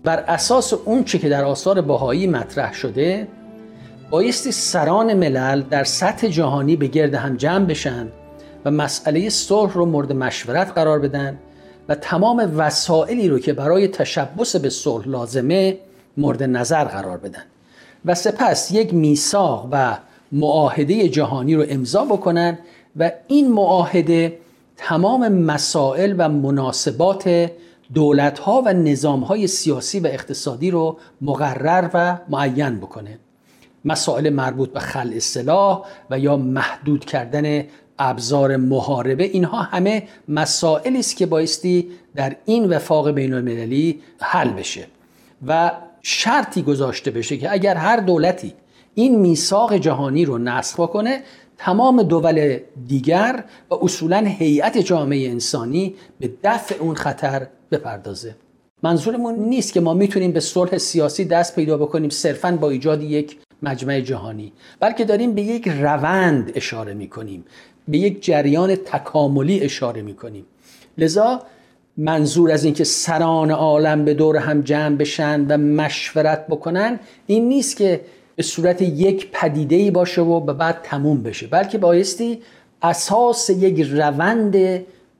بر 0.04 0.24
اساس 0.28 0.72
اون 0.72 1.04
چه 1.04 1.18
که 1.18 1.28
در 1.28 1.44
آثار 1.44 1.80
باهایی 1.80 2.26
مطرح 2.26 2.72
شده 2.72 3.28
بایستی 4.10 4.52
سران 4.52 5.14
ملل 5.14 5.62
در 5.62 5.84
سطح 5.84 6.28
جهانی 6.28 6.76
به 6.76 6.86
گرد 6.86 7.14
هم 7.14 7.36
جمع 7.36 7.64
بشن 7.64 8.08
و 8.64 8.70
مسئله 8.70 9.28
صلح 9.28 9.72
رو 9.72 9.86
مورد 9.86 10.12
مشورت 10.12 10.72
قرار 10.74 10.98
بدن 10.98 11.38
و 11.88 11.94
تمام 11.94 12.52
وسایلی 12.56 13.28
رو 13.28 13.38
که 13.38 13.52
برای 13.52 13.88
تشبس 13.88 14.56
به 14.56 14.70
صلح 14.70 15.08
لازمه 15.08 15.78
مورد 16.16 16.42
نظر 16.42 16.84
قرار 16.84 17.18
بدن 17.18 17.42
و 18.04 18.14
سپس 18.14 18.70
یک 18.70 18.94
میثاق 18.94 19.68
و 19.72 19.98
معاهده 20.32 21.08
جهانی 21.08 21.54
رو 21.54 21.64
امضا 21.68 22.04
بکنن 22.04 22.58
و 22.96 23.10
این 23.28 23.52
معاهده 23.52 24.38
تمام 24.76 25.28
مسائل 25.28 26.14
و 26.18 26.28
مناسبات 26.28 27.50
دولت 27.94 28.38
ها 28.38 28.62
و 28.66 28.72
نظام 28.72 29.20
های 29.20 29.46
سیاسی 29.46 30.00
و 30.00 30.06
اقتصادی 30.06 30.70
رو 30.70 30.98
مقرر 31.20 31.90
و 31.94 32.18
معین 32.28 32.78
بکنه. 32.78 33.18
مسائل 33.84 34.30
مربوط 34.30 34.72
به 34.72 34.80
خلع 34.80 35.18
سلاح 35.18 35.84
و 36.10 36.18
یا 36.18 36.36
محدود 36.36 37.04
کردن 37.04 37.64
ابزار 37.98 38.56
محاربه 38.56 39.24
اینها 39.24 39.62
همه 39.62 40.08
مسائلی 40.28 40.98
است 40.98 41.16
که 41.16 41.26
بایستی 41.26 41.88
در 42.14 42.36
این 42.44 42.72
وفاق 42.72 43.10
بین 43.10 43.34
المللی 43.34 44.00
حل 44.20 44.48
بشه 44.48 44.86
و 45.46 45.72
شرطی 46.02 46.62
گذاشته 46.62 47.10
بشه 47.10 47.36
که 47.36 47.52
اگر 47.52 47.74
هر 47.74 47.96
دولتی 47.96 48.54
این 48.94 49.18
میثاق 49.20 49.76
جهانی 49.76 50.24
رو 50.24 50.38
نسخ 50.38 50.80
بکنه 50.80 51.22
تمام 51.64 52.02
دول 52.02 52.58
دیگر 52.88 53.44
و 53.70 53.74
اصولا 53.74 54.24
هیئت 54.26 54.78
جامعه 54.78 55.30
انسانی 55.30 55.94
به 56.20 56.30
دفع 56.44 56.74
اون 56.80 56.94
خطر 56.94 57.46
بپردازه. 57.70 58.34
منظورمون 58.82 59.34
نیست 59.34 59.72
که 59.72 59.80
ما 59.80 59.94
می‌تونیم 59.94 60.32
به 60.32 60.40
صلح 60.40 60.78
سیاسی 60.78 61.24
دست 61.24 61.56
پیدا 61.56 61.76
بکنیم 61.78 62.10
صرفا 62.10 62.58
با 62.60 62.70
ایجاد 62.70 63.02
یک 63.02 63.36
مجمع 63.62 64.00
جهانی 64.00 64.52
بلکه 64.80 65.04
داریم 65.04 65.34
به 65.34 65.42
یک 65.42 65.68
روند 65.68 66.52
اشاره 66.54 66.94
می‌کنیم 66.94 67.44
به 67.88 67.98
یک 67.98 68.24
جریان 68.24 68.76
تکاملی 68.76 69.60
اشاره 69.60 70.02
می‌کنیم. 70.02 70.44
لذا 70.98 71.42
منظور 71.96 72.50
از 72.50 72.64
اینکه 72.64 72.84
سران 72.84 73.50
عالم 73.50 74.04
به 74.04 74.14
دور 74.14 74.36
هم 74.36 74.60
جمع 74.60 74.96
بشن 74.96 75.46
و 75.48 75.56
مشورت 75.56 76.46
بکنن 76.46 77.00
این 77.26 77.48
نیست 77.48 77.76
که 77.76 78.00
به 78.36 78.42
صورت 78.42 78.82
یک 78.82 79.30
پدیده 79.32 79.76
ای 79.76 79.90
باشه 79.90 80.22
و 80.22 80.40
بعد 80.40 80.80
تموم 80.82 81.22
بشه 81.22 81.46
بلکه 81.46 81.78
بایستی 81.78 82.42
اساس 82.82 83.50
یک 83.50 83.80
روند 83.80 84.56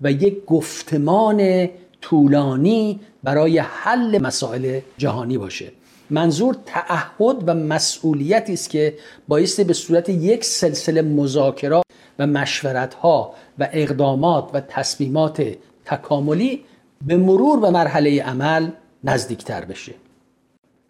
و 0.02 0.12
یک 0.12 0.44
گفتمان 0.44 1.68
طولانی 2.00 3.00
برای 3.22 3.58
حل 3.58 4.18
مسائل 4.18 4.80
جهانی 4.98 5.38
باشه. 5.38 5.72
منظور 6.10 6.56
تعهد 6.66 7.48
و 7.48 7.54
مسئولیتی 7.54 8.52
است 8.52 8.70
که 8.70 8.94
بایستی 9.28 9.64
به 9.64 9.72
صورت 9.72 10.08
یک 10.08 10.44
سلسله 10.44 11.02
مذاکرات 11.02 11.84
و 12.18 12.26
مشورت 12.26 12.94
ها 12.94 13.34
و 13.58 13.68
اقدامات 13.72 14.50
و 14.54 14.60
تصمیمات 14.60 15.42
تکاملی 15.84 16.64
به 17.06 17.16
مرور 17.16 17.60
به 17.60 17.70
مرحله 17.70 18.22
عمل 18.22 18.70
نزدیکتر 19.04 19.64
بشه. 19.64 19.94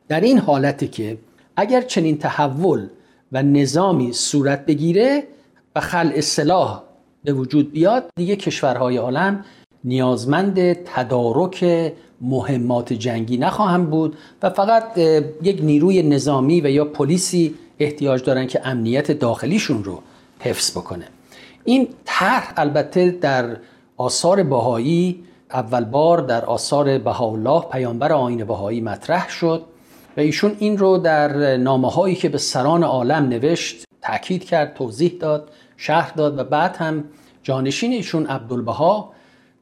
در 0.08 0.20
این 0.20 0.38
حالتی 0.38 0.88
که 0.88 1.18
اگر 1.56 1.80
چنین 1.80 2.18
تحول 2.18 2.88
و 3.32 3.42
نظامی 3.42 4.12
صورت 4.12 4.66
بگیره 4.66 5.24
و 5.76 5.80
خلع 5.80 6.20
سلاح 6.20 6.82
به 7.24 7.32
وجود 7.32 7.72
بیاد 7.72 8.04
دیگه 8.16 8.36
کشورهای 8.36 8.96
عالم 8.96 9.44
نیازمند 9.84 10.72
تدارک 10.72 11.92
مهمات 12.20 12.92
جنگی 12.92 13.36
نخواهم 13.36 13.86
بود 13.86 14.16
و 14.42 14.50
فقط 14.50 14.98
یک 15.42 15.60
نیروی 15.62 16.02
نظامی 16.02 16.60
و 16.60 16.70
یا 16.70 16.84
پلیسی 16.84 17.54
احتیاج 17.78 18.24
دارن 18.24 18.46
که 18.46 18.60
امنیت 18.64 19.12
داخلیشون 19.12 19.84
رو 19.84 20.02
حفظ 20.40 20.70
بکنه. 20.70 21.04
این 21.64 21.88
طرح 22.04 22.52
البته 22.56 23.10
در 23.10 23.56
آثار 23.96 24.42
بهایی 24.42 25.24
اول 25.50 25.84
بار 25.84 26.20
در 26.20 26.44
آثار 26.44 26.98
بهاءالله 26.98 27.60
پیامبر 27.60 28.12
آین 28.12 28.44
بهایی 28.44 28.80
مطرح 28.80 29.28
شد. 29.28 29.64
و 30.16 30.20
ایشون 30.20 30.56
این 30.58 30.78
رو 30.78 30.98
در 30.98 31.56
نامه 31.56 31.90
هایی 31.90 32.14
که 32.14 32.28
به 32.28 32.38
سران 32.38 32.84
عالم 32.84 33.28
نوشت 33.28 33.84
تاکید 34.02 34.44
کرد 34.44 34.74
توضیح 34.74 35.16
داد 35.20 35.50
شرح 35.76 36.12
داد 36.12 36.38
و 36.38 36.44
بعد 36.44 36.76
هم 36.76 37.04
جانشین 37.42 37.92
ایشون 37.92 38.26
عبدالبها 38.26 39.12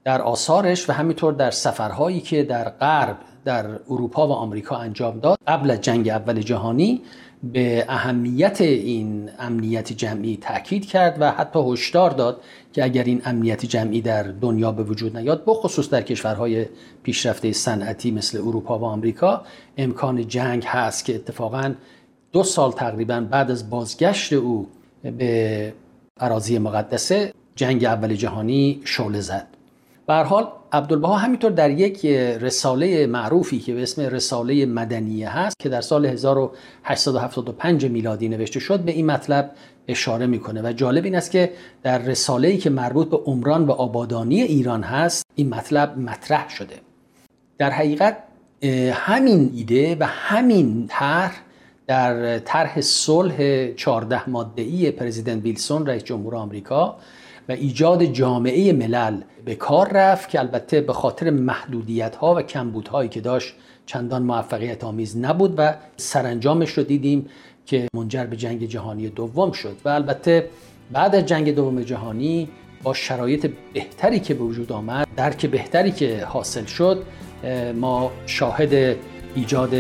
در 0.05 0.23
آثارش 0.23 0.91
و 0.91 0.93
همینطور 0.93 1.33
در 1.33 1.51
سفرهایی 1.51 2.21
که 2.21 2.43
در 2.43 2.69
غرب 2.69 3.17
در 3.45 3.67
اروپا 3.91 4.29
و 4.29 4.33
آمریکا 4.33 4.77
انجام 4.77 5.21
داد. 5.21 5.39
قبل 5.47 5.71
از 5.71 5.81
جنگ 5.81 6.09
اول 6.09 6.41
جهانی 6.41 7.03
به 7.43 7.85
اهمیت 7.89 8.61
این 8.61 9.31
امنیت 9.39 9.93
جمعی 9.93 10.37
تاکید 10.37 10.87
کرد 10.87 11.17
و 11.21 11.31
حتی 11.31 11.73
هشدار 11.73 12.11
داد 12.11 12.41
که 12.73 12.85
اگر 12.85 13.05
این 13.05 13.23
امنیت 13.25 13.67
جمعی 13.67 14.01
در 14.01 14.23
دنیا 14.23 14.73
به 14.73 14.83
وجود 14.83 15.17
نیاد 15.17 15.43
بخصوص 15.47 15.91
در 15.91 16.03
کشورهای 16.03 16.67
پیشرفته 17.03 17.53
صنعتی 17.53 18.11
مثل 18.11 18.39
اروپا 18.39 18.79
و 18.79 18.85
آمریکا 18.85 19.43
امکان 19.77 20.29
جنگ 20.29 20.65
هست 20.67 21.05
که 21.05 21.15
اتفاقا 21.15 21.75
دو 22.33 22.43
سال 22.43 22.73
تقریبا 22.73 23.21
بعد 23.31 23.51
از 23.51 23.71
بازگشت 23.71 24.33
او 24.33 24.67
به 25.03 25.73
اراضی 26.21 26.59
مقدسه 26.59 27.33
جنگ 27.57 27.85
اول 27.85 28.15
جهانی 28.15 28.81
شعله 28.85 29.21
زد. 29.21 29.47
به 30.11 30.17
حال 30.17 30.49
عبدالبها 30.73 31.17
همینطور 31.17 31.51
در 31.51 31.71
یک 31.71 32.07
رساله 32.41 33.07
معروفی 33.07 33.59
که 33.59 33.75
به 33.75 33.83
اسم 33.83 34.03
رساله 34.03 34.67
مدنیه 34.67 35.29
هست 35.29 35.59
که 35.59 35.69
در 35.69 35.81
سال 35.81 36.07
1875 36.07 37.87
میلادی 37.87 38.29
نوشته 38.29 38.61
شد 38.61 38.81
به 38.81 38.93
این 38.93 39.07
مطلب 39.07 39.51
اشاره 39.89 40.27
می‌کنه 40.27 40.63
و 40.63 40.73
جالب 40.73 41.05
این 41.05 41.15
است 41.15 41.31
که 41.31 41.53
در 41.83 41.99
رساله‌ای 41.99 42.59
که 42.59 42.71
مربوط 42.71 43.11
به 43.11 43.17
عمران 43.17 43.67
و 43.67 43.71
آبادانی 43.73 44.43
ایران 44.43 44.83
هست 44.83 45.27
این 45.35 45.49
مطلب 45.49 45.99
مطرح 45.99 46.49
شده. 46.49 46.75
در 47.59 47.71
حقیقت 47.71 48.17
همین 48.93 49.51
ایده 49.55 49.97
و 50.01 50.07
همین 50.07 50.87
طرح 50.89 51.43
در 51.87 52.39
طرح 52.39 52.81
صلح 52.81 53.67
14 53.73 54.31
ماده‌ای 54.31 54.91
پرزیدنت 54.91 55.43
ویلسون 55.43 55.87
رئیس 55.87 56.05
جمهور 56.05 56.37
آمریکا 56.37 56.97
و 57.49 57.53
ایجاد 57.53 58.05
جامعه 58.05 58.73
ملل 58.73 59.21
به 59.45 59.55
کار 59.55 59.89
رفت 59.93 60.29
که 60.29 60.39
البته 60.41 60.81
به 60.81 60.93
خاطر 60.93 61.31
محدودیت 61.31 62.17
ها 62.17 62.35
و 62.35 62.43
کمبودهایی 62.43 63.09
که 63.09 63.21
داشت 63.21 63.55
چندان 63.87 64.23
موفقیت 64.23 64.85
آمیز 64.85 65.17
نبود 65.17 65.55
و 65.57 65.75
سرانجامش 65.97 66.71
رو 66.71 66.85
دیدیم 66.85 67.27
که 67.67 67.89
منجر 67.95 68.25
به 68.25 68.37
جنگ 68.37 68.65
جهانی 68.65 69.09
دوم 69.09 69.53
شد 69.53 69.77
و 69.85 69.89
البته 69.89 70.49
بعد 70.93 71.15
از 71.15 71.27
جنگ 71.27 71.55
دوم 71.55 71.83
جهانی 71.83 72.49
با 72.83 72.95
شرایط 72.95 73.51
بهتری 73.75 74.21
که 74.21 74.35
به 74.35 74.45
وجود 74.45 74.73
آمد 74.73 75.07
درک 75.17 75.47
بهتری 75.47 75.93
که 75.93 76.25
حاصل 76.25 76.65
شد 76.65 77.05
ما 77.75 78.13
شاهد 78.27 78.97
ایجاد 79.35 79.71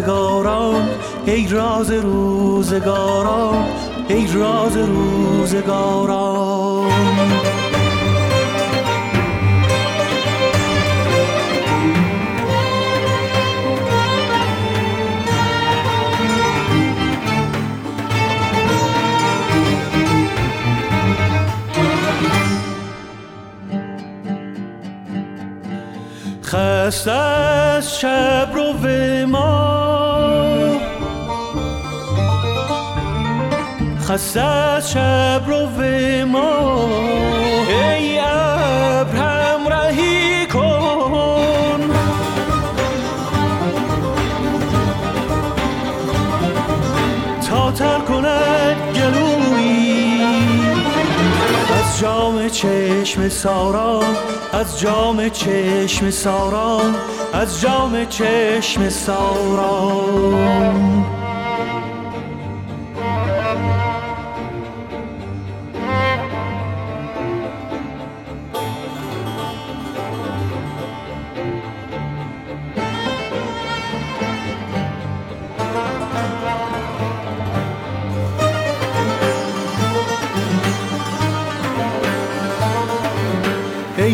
روزگاران 0.00 0.88
ای 1.26 1.48
راز 1.48 1.90
روزگاران 1.90 3.64
ای 4.08 4.26
راز 4.34 4.76
روزگاران. 4.76 6.40
خست 26.44 27.08
از 27.08 27.98
شب 28.00 28.48
رو 28.54 28.72
ما 29.26 29.89
خست 34.10 34.36
از 34.36 34.90
شب 34.90 35.42
رو 35.46 35.66
ما 36.26 36.88
ای 37.68 38.18
ابر 38.18 39.16
همراهی 39.16 40.46
کن. 40.46 41.80
تا 47.48 47.72
تر 47.72 47.98
کند 47.98 48.76
گلوی 48.94 50.22
از 51.80 52.00
جام 52.00 52.48
چشم 52.48 53.28
ساران 53.28 54.16
از 54.52 54.80
جام 54.80 55.28
چشم 55.28 56.10
ساران 56.10 56.94
از 57.32 57.60
جام 57.60 58.04
چشم 58.04 58.88
ساران 58.88 60.60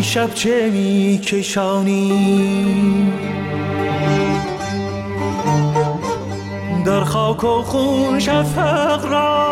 شب 0.07 0.33
چه 0.33 0.69
می 0.69 1.21
کشانی 1.23 3.11
در 6.85 7.03
خاک 7.03 7.43
و 7.43 7.61
خون 7.61 8.19
شفق 8.19 9.05
را. 9.05 9.47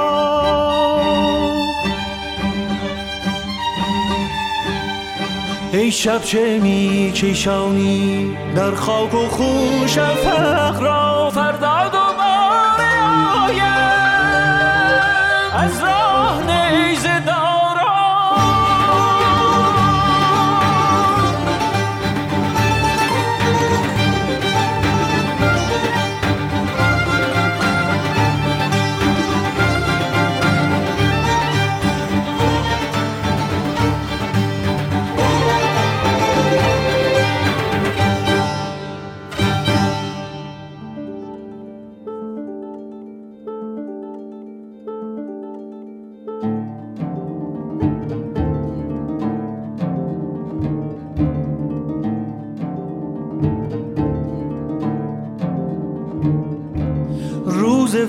ای 5.74 5.92
شب 5.92 6.24
چه 6.24 6.60
می 6.60 7.12
کشانی 7.16 8.38
در 8.56 8.76
خاک 8.76 9.14
و 9.14 9.28
خون 9.28 9.88
شفق 9.88 10.82
را. 10.82 11.30
فردا 11.30 11.88
دوباره 11.88 13.04
آیم. 13.46 13.62
از 15.54 15.84
راه 15.84 16.05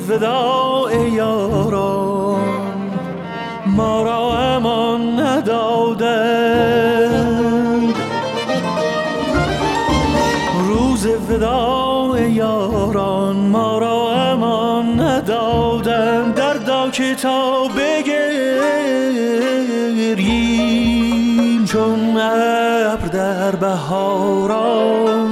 وداع 0.09 1.09
یاران 1.09 2.41
ما 3.67 4.03
را 4.03 4.39
امان 4.39 5.21
ندادند. 5.21 6.77
روز 10.69 11.07
وداع 11.07 12.31
یاران 12.31 13.37
ما 13.37 13.79
را 13.79 14.13
امان 14.13 15.01
ندادند. 15.01 16.35
در 16.35 16.55
دا 16.55 16.91
کتاب 16.91 17.71
بگریم 17.73 18.27
چون 21.65 22.17
ابر 22.17 23.07
در 23.07 23.57
بهاران 23.57 25.27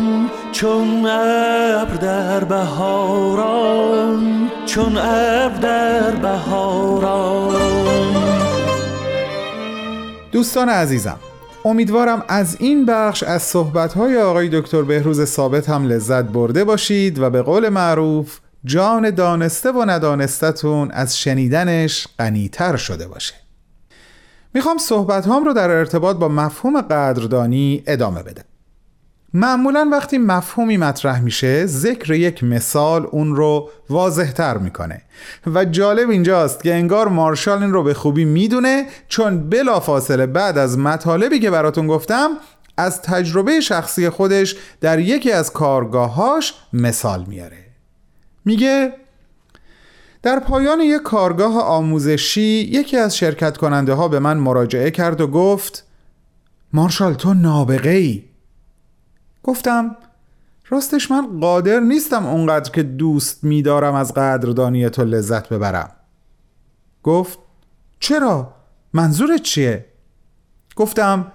چون 0.53 1.07
ابر 1.07 1.95
در 1.95 2.45
بهاران. 2.45 4.44
چون 4.67 4.99
ابر 4.99 5.59
در 5.61 6.11
بهاران 6.11 7.55
دوستان 10.33 10.69
عزیزم 10.69 11.19
امیدوارم 11.65 12.25
از 12.29 12.57
این 12.61 12.87
بخش 12.87 13.23
از 13.23 13.43
صحبت‌های 13.43 14.19
آقای 14.19 14.49
دکتر 14.49 14.83
بهروز 14.83 15.25
ثابت 15.25 15.69
هم 15.69 15.85
لذت 15.85 16.25
برده 16.25 16.65
باشید 16.65 17.19
و 17.19 17.31
به 17.31 17.43
قول 17.43 17.69
معروف 17.69 18.39
جان 18.65 19.11
دانسته 19.11 19.73
و 19.73 19.85
ندانستتون 19.91 20.91
از 20.91 21.19
شنیدنش 21.19 22.09
غنیتر 22.19 22.77
شده 22.77 23.09
باشه. 23.09 23.35
می‌خوام 24.55 24.79
صحبت 24.79 25.27
رو 25.27 25.53
در 25.53 25.71
ارتباط 25.71 26.17
با 26.17 26.29
مفهوم 26.29 26.81
قدردانی 26.81 27.83
ادامه 27.87 28.23
بدم. 28.23 28.45
معمولا 29.37 29.89
وقتی 29.93 30.19
مفهومی 30.19 30.77
مطرح 30.77 31.21
میشه 31.21 31.67
ذکر 31.67 32.13
یک 32.13 32.45
مثال 32.45 33.07
اون 33.11 33.37
رو 33.37 33.71
واضح 33.91 34.31
تر 34.31 34.59
می‌کنه. 34.59 35.03
و 35.47 35.65
جالب 35.65 36.11
اینجاست 36.11 36.63
که 36.63 36.75
انگار 36.75 37.09
مارشال 37.09 37.63
این 37.63 37.73
رو 37.73 37.83
به 37.83 37.95
خوبی 37.95 38.25
می‌دونه 38.25 38.87
چون 39.09 39.49
بلا 39.51 39.81
فاصله 39.81 40.27
بعد 40.27 40.59
از 40.59 40.79
مطالبی 40.79 41.39
که 41.39 41.51
براتون 41.51 41.87
گفتم 41.87 42.31
از 42.77 43.03
تجربه 43.03 43.61
شخصی 43.61 44.09
خودش 44.09 44.57
در 44.81 44.99
یکی 44.99 45.33
از 45.33 45.53
کارگاهاش 45.53 46.55
مثال 46.73 47.25
میاره. 47.29 47.59
میگه 48.45 48.93
در 50.23 50.41
پایان 50.41 50.81
یک 50.81 51.03
کارگاه 51.03 51.59
آموزشی 51.59 52.69
یکی 52.73 52.97
از 52.97 53.17
شرکت 53.17 53.57
کننده 53.57 53.93
ها 53.93 54.09
به 54.09 54.19
من 54.19 54.37
مراجعه 54.37 54.91
کرد 54.91 55.21
و 55.21 55.27
گفت 55.27 55.87
مارشال 56.73 57.15
تو 57.15 57.35
نابغه 57.35 57.91
ای 57.91 58.23
گفتم 59.45 59.97
راستش 60.69 61.11
من 61.11 61.41
قادر 61.41 61.81
نیستم 61.81 62.27
اونقدر 62.27 62.71
که 62.71 62.83
دوست 62.83 63.45
میدارم 63.45 63.95
از 63.95 64.15
قدردانی 64.15 64.91
تو 64.91 65.05
لذت 65.05 65.49
ببرم 65.49 65.91
گفت 67.03 67.39
چرا؟ 68.01 68.55
منظورت 68.93 69.43
چیه؟ 69.43 69.85
گفتم 70.77 71.33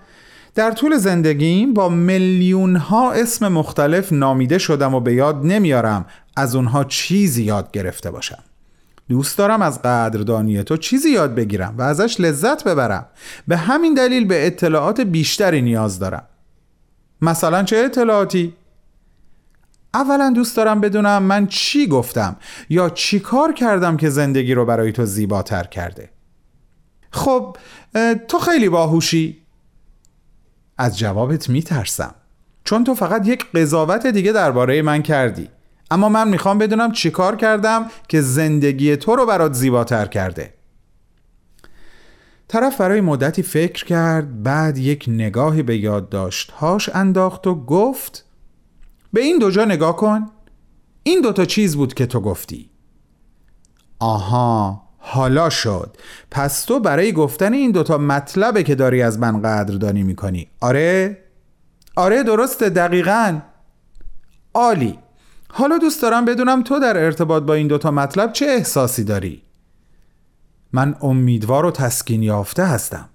در 0.55 0.71
طول 0.71 0.97
زندگیم 0.97 1.73
با 1.73 1.89
میلیون 1.89 2.75
ها 2.75 3.11
اسم 3.11 3.47
مختلف 3.47 4.13
نامیده 4.13 4.57
شدم 4.57 4.93
و 4.93 4.99
به 4.99 5.13
یاد 5.13 5.45
نمیارم 5.45 6.05
از 6.35 6.55
اونها 6.55 6.83
چیزی 6.83 7.43
یاد 7.43 7.71
گرفته 7.71 8.11
باشم 8.11 8.43
دوست 9.09 9.37
دارم 9.37 9.61
از 9.61 9.81
قدردانی 9.81 10.63
تو 10.63 10.77
چیزی 10.77 11.09
یاد 11.09 11.35
بگیرم 11.35 11.75
و 11.77 11.81
ازش 11.81 12.19
لذت 12.19 12.63
ببرم 12.63 13.05
به 13.47 13.57
همین 13.57 13.93
دلیل 13.93 14.25
به 14.25 14.47
اطلاعات 14.47 15.01
بیشتری 15.01 15.61
نیاز 15.61 15.99
دارم 15.99 16.23
مثلا 17.21 17.63
چه 17.63 17.77
اطلاعاتی؟ 17.77 18.53
اولا 19.93 20.31
دوست 20.35 20.57
دارم 20.57 20.81
بدونم 20.81 21.23
من 21.23 21.47
چی 21.47 21.87
گفتم 21.87 22.35
یا 22.69 22.89
چی 22.89 23.19
کار 23.19 23.53
کردم 23.53 23.97
که 23.97 24.09
زندگی 24.09 24.53
رو 24.53 24.65
برای 24.65 24.91
تو 24.91 25.05
زیباتر 25.05 25.63
کرده. 25.63 26.09
خب 27.11 27.57
تو 28.27 28.39
خیلی 28.39 28.69
باهوشی. 28.69 29.37
از 30.77 30.97
جوابت 30.97 31.49
میترسم 31.49 32.15
چون 32.63 32.83
تو 32.83 32.95
فقط 32.95 33.27
یک 33.27 33.45
قضاوت 33.51 34.07
دیگه 34.07 34.31
درباره 34.31 34.81
من 34.81 35.01
کردی. 35.01 35.49
اما 35.91 36.09
من 36.09 36.27
می‌خوام 36.27 36.57
بدونم 36.57 36.91
چی 36.91 37.11
کار 37.11 37.35
کردم 37.35 37.85
که 38.07 38.21
زندگی 38.21 38.97
تو 38.97 39.15
رو 39.15 39.25
برات 39.25 39.53
زیباتر 39.53 40.05
کرده. 40.05 40.53
طرف 42.49 42.81
برای 42.81 43.01
مدتی 43.01 43.43
فکر 43.43 43.85
کرد 43.85 44.43
بعد 44.43 44.77
یک 44.77 45.05
نگاهی 45.07 45.63
به 45.63 45.77
یادداشتهاش 45.77 46.89
انداخت 46.93 47.47
و 47.47 47.55
گفت 47.65 48.25
به 49.13 49.21
این 49.21 49.39
دو 49.39 49.51
جا 49.51 49.65
نگاه 49.65 49.95
کن. 49.95 50.25
این 51.03 51.21
دوتا 51.21 51.45
چیز 51.45 51.75
بود 51.75 51.93
که 51.93 52.05
تو 52.05 52.19
گفتی. 52.19 52.69
آها 53.99 54.81
حالا 54.97 55.49
شد. 55.49 55.97
پس 56.31 56.63
تو 56.63 56.79
برای 56.79 57.13
گفتن 57.13 57.53
این 57.53 57.71
دوتا 57.71 57.97
مطلبه 57.97 58.63
که 58.63 58.75
داری 58.75 59.01
از 59.01 59.19
من 59.19 59.41
قدردانی 59.41 60.03
می‌کنی. 60.03 60.47
آره؟ 60.61 61.17
آره 61.95 62.23
درسته 62.23 62.69
دقیقا. 62.69 63.39
عالی. 64.53 64.99
حالا 65.49 65.77
دوست 65.77 66.01
دارم 66.01 66.25
بدونم 66.25 66.63
تو 66.63 66.79
در 66.79 66.97
ارتباط 66.97 67.43
با 67.43 67.53
این 67.53 67.67
دوتا 67.67 67.91
مطلب 67.91 68.33
چه 68.33 68.45
احساسی 68.45 69.03
داری؟ 69.03 69.43
من 70.73 70.95
امیدوار 71.01 71.65
و 71.65 71.71
تسکین 71.71 72.23
یافته 72.23 72.65
هستم. 72.65 73.09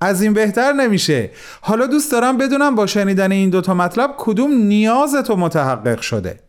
از 0.00 0.22
این 0.22 0.32
بهتر 0.32 0.72
نمیشه. 0.72 1.30
حالا 1.60 1.86
دوست 1.86 2.12
دارم 2.12 2.38
بدونم 2.38 2.74
با 2.74 2.86
شنیدن 2.86 3.32
این 3.32 3.50
دوتا 3.50 3.74
مطلب 3.74 4.14
کدوم 4.18 4.52
نیاز 4.52 5.14
تو 5.14 5.36
متحقق 5.36 6.00
شده. 6.00 6.40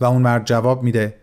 و 0.00 0.04
اون 0.04 0.22
مرد 0.22 0.44
جواب 0.44 0.82
میده 0.82 1.14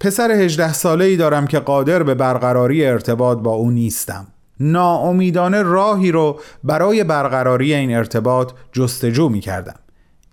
پسر 0.00 0.30
هجده 0.30 0.72
ساله 0.72 1.04
ای 1.04 1.16
دارم 1.16 1.46
که 1.46 1.58
قادر 1.58 2.02
به 2.02 2.14
برقراری 2.14 2.86
ارتباط 2.86 3.38
با 3.38 3.50
او 3.50 3.70
نیستم. 3.70 4.26
ناامیدانه 4.60 5.62
راهی 5.62 6.12
رو 6.12 6.40
برای 6.64 7.04
برقراری 7.04 7.74
این 7.74 7.96
ارتباط 7.96 8.52
جستجو 8.72 9.28
می 9.28 9.40
کردم 9.40 9.74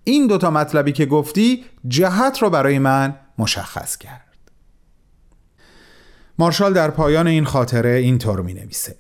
این 0.04 0.28
دوتا 0.28 0.52
مطلبی 0.52 0.92
که 0.92 1.06
گفتی 1.06 1.64
جهت 1.88 2.42
رو 2.42 2.50
برای 2.50 2.80
من 2.80 3.16
مشخص 3.38 3.98
کرد. 3.98 4.27
مارشال 6.40 6.74
در 6.74 6.92
پایان 6.92 7.28
این 7.28 7.46
خاطره 7.46 7.90
اینطور 7.90 8.42
می 8.42 8.54
نویسه 8.54 8.96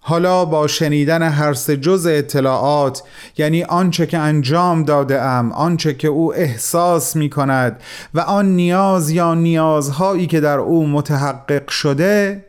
حالا 0.00 0.44
با 0.44 0.66
شنیدن 0.66 1.22
هر 1.22 1.54
سه 1.54 1.76
جز 1.76 2.06
اطلاعات 2.06 3.02
یعنی 3.38 3.64
آنچه 3.64 4.06
که 4.06 4.18
انجام 4.18 4.82
داده 4.82 5.22
ام 5.22 5.52
آنچه 5.52 5.94
که 5.94 6.08
او 6.08 6.34
احساس 6.34 7.16
می 7.16 7.30
کند 7.30 7.80
و 8.14 8.20
آن 8.20 8.46
نیاز 8.46 9.10
یا 9.10 9.34
نیازهایی 9.34 10.26
که 10.26 10.40
در 10.40 10.58
او 10.58 10.86
متحقق 10.86 11.68
شده 11.68 12.44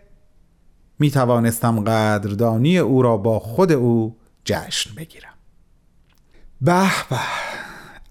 می 1.00 1.12
توانستم 1.12 1.80
قدردانی 1.80 2.78
او 2.78 3.02
را 3.02 3.18
با 3.18 3.40
خود 3.40 3.72
او 3.72 4.18
جشن 4.46 4.96
بگیرم. 4.98 5.34
به 6.62 6.82
به 7.10 7.18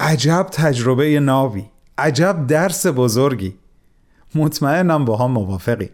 عجب 0.00 0.46
تجربه 0.52 1.20
ناوی 1.20 1.64
عجب 1.98 2.46
درس 2.46 2.86
بزرگی. 2.86 3.54
مطمئنم 4.36 5.04
با 5.04 5.16
هم 5.16 5.30
موافقی. 5.30 5.90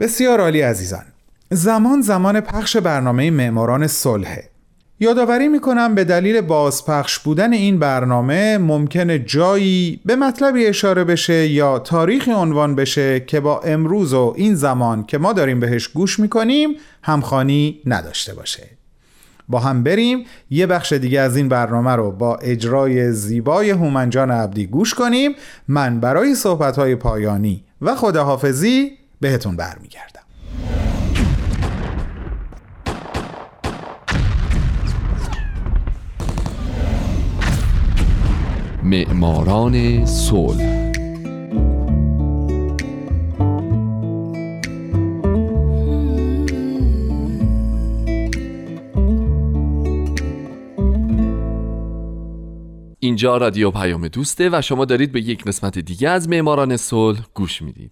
بسیار 0.00 0.40
عالی 0.40 0.60
عزیزان. 0.60 1.04
زمان 1.50 2.00
زمان 2.00 2.40
پخش 2.40 2.76
برنامه 2.76 3.30
معماران 3.30 3.86
صلحه. 3.86 4.50
یادآوری 5.00 5.48
می‌کنم 5.48 5.94
به 5.94 6.04
دلیل 6.04 6.40
بازپخش 6.40 7.18
بودن 7.18 7.52
این 7.52 7.78
برنامه 7.78 8.58
ممکنه 8.58 9.18
جایی 9.18 10.00
به 10.04 10.16
مطلبی 10.16 10.66
اشاره 10.66 11.04
بشه 11.04 11.48
یا 11.48 11.78
تاریخی 11.78 12.32
عنوان 12.32 12.74
بشه 12.74 13.20
که 13.20 13.40
با 13.40 13.60
امروز 13.60 14.12
و 14.12 14.34
این 14.36 14.54
زمان 14.54 15.04
که 15.04 15.18
ما 15.18 15.32
داریم 15.32 15.60
بهش 15.60 15.88
گوش 15.88 16.18
می‌کنیم 16.18 16.70
همخانی 17.02 17.80
نداشته 17.86 18.34
باشه. 18.34 18.77
با 19.48 19.58
هم 19.58 19.82
بریم. 19.82 20.24
یه 20.50 20.66
بخش 20.66 20.92
دیگه 20.92 21.20
از 21.20 21.36
این 21.36 21.48
برنامه 21.48 21.90
رو 21.90 22.12
با 22.12 22.36
اجرای 22.36 23.12
زیبای 23.12 23.70
هومنجان 23.70 24.30
عبدی 24.30 24.66
گوش 24.66 24.94
کنیم. 24.94 25.32
من 25.68 26.00
برای 26.00 26.34
صحبتهای 26.34 26.96
پایانی 26.96 27.64
و 27.82 27.94
خداحافظی 27.94 28.90
بهتون 29.20 29.56
برمیگردم. 29.56 30.18
معماران 38.82 40.06
صلح 40.06 40.87
اینجا 53.18 53.36
رادیو 53.36 53.70
پیام 53.70 54.08
دوسته 54.08 54.50
و 54.52 54.62
شما 54.62 54.84
دارید 54.84 55.12
به 55.12 55.20
یک 55.20 55.44
قسمت 55.44 55.78
دیگه 55.78 56.08
از 56.08 56.28
معماران 56.28 56.76
صلح 56.76 57.18
گوش 57.34 57.62
می‌دید. 57.62 57.90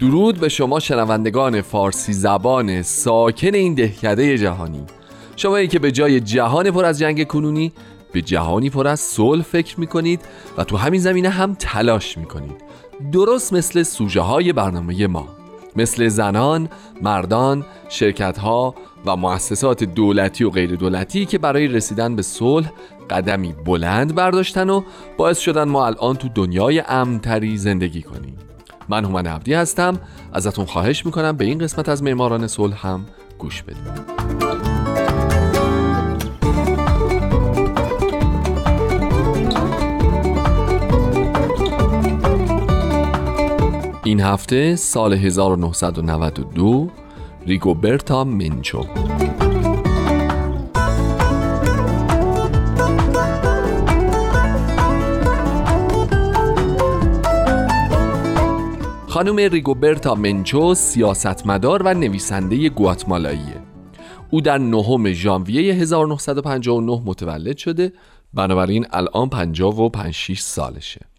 درود 0.00 0.40
به 0.40 0.48
شما 0.48 0.80
شنوندگان 0.80 1.60
فارسی 1.60 2.12
زبان 2.12 2.82
ساکن 2.82 3.54
این 3.54 3.74
دهکده 3.74 4.38
جهانی. 4.38 4.84
شمایی 5.36 5.68
که 5.68 5.78
به 5.78 5.92
جای 5.92 6.20
جهان 6.20 6.70
پر 6.70 6.84
از 6.84 6.98
جنگ 6.98 7.26
کنونی 7.26 7.72
به 8.16 8.22
جهانی 8.22 8.70
پر 8.70 8.88
از 8.88 9.00
صلح 9.00 9.42
فکر 9.42 9.80
می‌کنید 9.80 10.20
و 10.56 10.64
تو 10.64 10.76
همین 10.76 11.00
زمینه 11.00 11.28
هم 11.28 11.56
تلاش 11.58 12.18
می‌کنید. 12.18 12.62
درست 13.12 13.52
مثل 13.52 13.82
سوژه 13.82 14.20
های 14.20 14.52
برنامه 14.52 15.06
ما. 15.06 15.28
مثل 15.76 16.08
زنان، 16.08 16.68
مردان، 17.02 17.64
شرکت 17.88 18.38
ها 18.38 18.74
و 19.06 19.16
مؤسسات 19.16 19.84
دولتی 19.84 20.44
و 20.44 20.50
غیر 20.50 20.76
دولتی 20.76 21.26
که 21.26 21.38
برای 21.38 21.68
رسیدن 21.68 22.16
به 22.16 22.22
صلح 22.22 22.72
قدمی 23.10 23.54
بلند 23.64 24.14
برداشتن 24.14 24.70
و 24.70 24.82
باعث 25.16 25.38
شدن 25.38 25.64
ما 25.68 25.86
الان 25.86 26.16
تو 26.16 26.28
دنیای 26.34 26.82
امنتری 26.88 27.56
زندگی 27.56 28.02
کنیم. 28.02 28.36
من 28.88 29.04
هومن 29.04 29.26
عبدی 29.26 29.54
هستم. 29.54 30.00
ازتون 30.32 30.64
خواهش 30.64 31.06
می‌کنم 31.06 31.36
به 31.36 31.44
این 31.44 31.58
قسمت 31.58 31.88
از 31.88 32.02
معماران 32.02 32.46
صلح 32.46 32.86
هم 32.86 33.06
گوش 33.38 33.62
بدید. 33.62 34.75
این 44.06 44.20
هفته 44.20 44.76
سال 44.76 45.12
1992 45.12 46.90
ریگوبرتا 47.46 48.24
منچو. 48.24 48.82
خانم 59.08 59.36
ریگوبرتا 59.36 60.14
منچو 60.14 60.74
سیاستمدار 60.74 61.82
و 61.82 61.94
نویسنده 61.94 62.68
گواتمالاییه 62.68 63.62
او 64.30 64.40
در 64.40 64.58
نهم 64.58 65.12
ژانویه 65.12 65.74
1959 65.74 67.02
متولد 67.04 67.56
شده 67.56 67.92
بنابراین 68.34 68.86
الان 68.92 69.28
55 69.28 70.38
سالشه. 70.38 71.15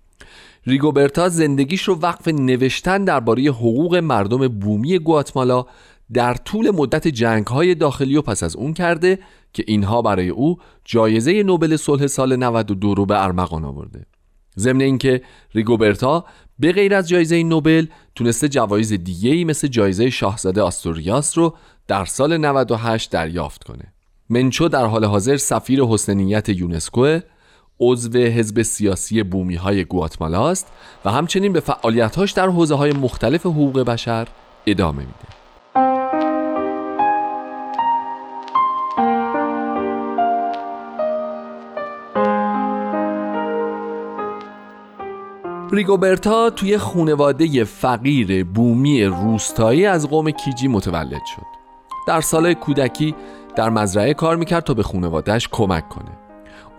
ریگوبرتا 0.68 1.30
زندگیش 1.30 1.84
رو 1.84 1.96
وقف 1.96 2.28
نوشتن 2.28 3.04
درباره 3.04 3.44
حقوق 3.44 3.96
مردم 3.96 4.48
بومی 4.48 5.00
گواتمالا 5.00 5.66
در 6.14 6.34
طول 6.34 6.72
مدت 6.72 7.08
جنگ 7.08 7.48
های 7.48 7.76
داخلی 7.76 8.18
و 8.18 8.22
پس 8.22 8.44
از 8.44 8.56
اون 8.56 8.74
کرده 8.74 9.20
که 9.54 9.64
اینها 9.68 10.02
برای 10.02 10.30
او 10.30 10.58
جایزه 10.86 11.44
نوبل 11.44 11.76
صلح 11.76 12.08
سال 12.08 12.36
92 12.36 12.96
رو 12.96 13.06
به 13.06 13.24
ارمغان 13.24 13.66
آورده. 13.66 14.06
ضمن 14.60 14.82
اینکه 14.82 15.22
ریگوبرتا 15.54 16.26
به 16.60 16.72
غیر 16.72 16.96
از 16.96 17.10
جایزه 17.10 17.44
نوبل 17.44 17.86
تونسته 18.16 18.50
جوایز 18.50 18.94
دیگه 18.94 19.32
ای 19.32 19.44
مثل 19.44 19.68
جایزه 19.68 20.10
شاهزاده 20.10 20.62
آستوریاس 20.62 21.38
رو 21.38 21.56
در 21.88 22.06
سال 22.06 22.38
98 22.38 23.12
دریافت 23.12 23.64
کنه. 23.64 23.94
منچو 24.30 24.68
در 24.68 24.86
حال 24.86 25.06
حاضر 25.06 25.38
سفیر 25.38 25.84
حسنیت 25.84 26.50
یونسکو 26.50 27.20
عضو 27.80 28.20
حزب 28.20 28.62
سیاسی 28.62 29.24
بومی 29.24 29.56
های 29.56 29.86
گواتمالا 29.86 30.50
است 30.50 30.68
و 31.06 31.12
همچنین 31.12 31.54
به 31.54 31.60
فعالیتهاش 31.60 32.32
در 32.32 32.48
حوزه 32.48 32.76
های 32.76 32.92
مختلف 32.92 33.46
حقوق 33.46 33.80
بشر 33.80 34.28
ادامه 34.68 35.00
میده. 35.00 35.38
ریگوبرتا 45.72 46.50
توی 46.50 46.78
خونواده 46.78 47.64
فقیر 47.64 48.44
بومی 48.44 49.04
روستایی 49.04 49.86
از 49.86 50.10
قوم 50.10 50.32
کیجی 50.32 50.68
متولد 50.68 51.26
شد. 51.36 51.46
در 52.08 52.22
سال 52.22 52.54
کودکی 52.54 53.16
در 53.56 53.70
مزرعه 53.70 54.14
کار 54.14 54.36
می‌کرد 54.36 54.64
تا 54.64 54.74
به 54.74 54.84
خونوادهش 54.84 55.48
کمک 55.52 55.90
کنه. 55.90 56.27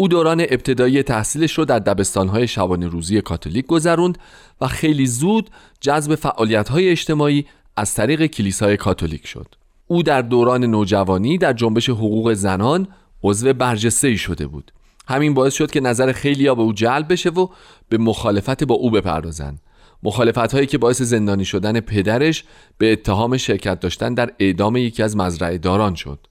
او 0.00 0.08
دوران 0.08 0.40
ابتدایی 0.40 1.02
تحصیلش 1.02 1.58
رو 1.58 1.64
در 1.64 1.78
دبستانهای 1.78 2.48
شبانه 2.48 2.86
روزی 2.86 3.20
کاتولیک 3.20 3.66
گذروند 3.66 4.18
و 4.60 4.66
خیلی 4.66 5.06
زود 5.06 5.50
جذب 5.80 6.14
فعالیتهای 6.14 6.88
اجتماعی 6.88 7.46
از 7.76 7.94
طریق 7.94 8.26
کلیسای 8.26 8.76
کاتولیک 8.76 9.26
شد. 9.26 9.54
او 9.86 10.02
در 10.02 10.22
دوران 10.22 10.64
نوجوانی 10.64 11.38
در 11.38 11.52
جنبش 11.52 11.88
حقوق 11.88 12.32
زنان 12.32 12.88
عضو 13.22 13.52
برجسته 13.52 14.16
شده 14.16 14.46
بود. 14.46 14.72
همین 15.08 15.34
باعث 15.34 15.54
شد 15.54 15.70
که 15.70 15.80
نظر 15.80 16.12
خیلی 16.12 16.46
ها 16.46 16.54
به 16.54 16.62
او 16.62 16.72
جلب 16.72 17.12
بشه 17.12 17.30
و 17.30 17.48
به 17.88 17.98
مخالفت 17.98 18.64
با 18.64 18.74
او 18.74 18.90
بپردازن. 18.90 19.58
مخالفت 20.02 20.54
هایی 20.54 20.66
که 20.66 20.78
باعث 20.78 21.02
زندانی 21.02 21.44
شدن 21.44 21.80
پدرش 21.80 22.44
به 22.78 22.92
اتهام 22.92 23.36
شرکت 23.36 23.80
داشتن 23.80 24.14
در 24.14 24.30
اعدام 24.38 24.76
یکی 24.76 25.02
از 25.02 25.16
مزرعه 25.16 25.58
داران 25.58 25.94
شد. 25.94 26.26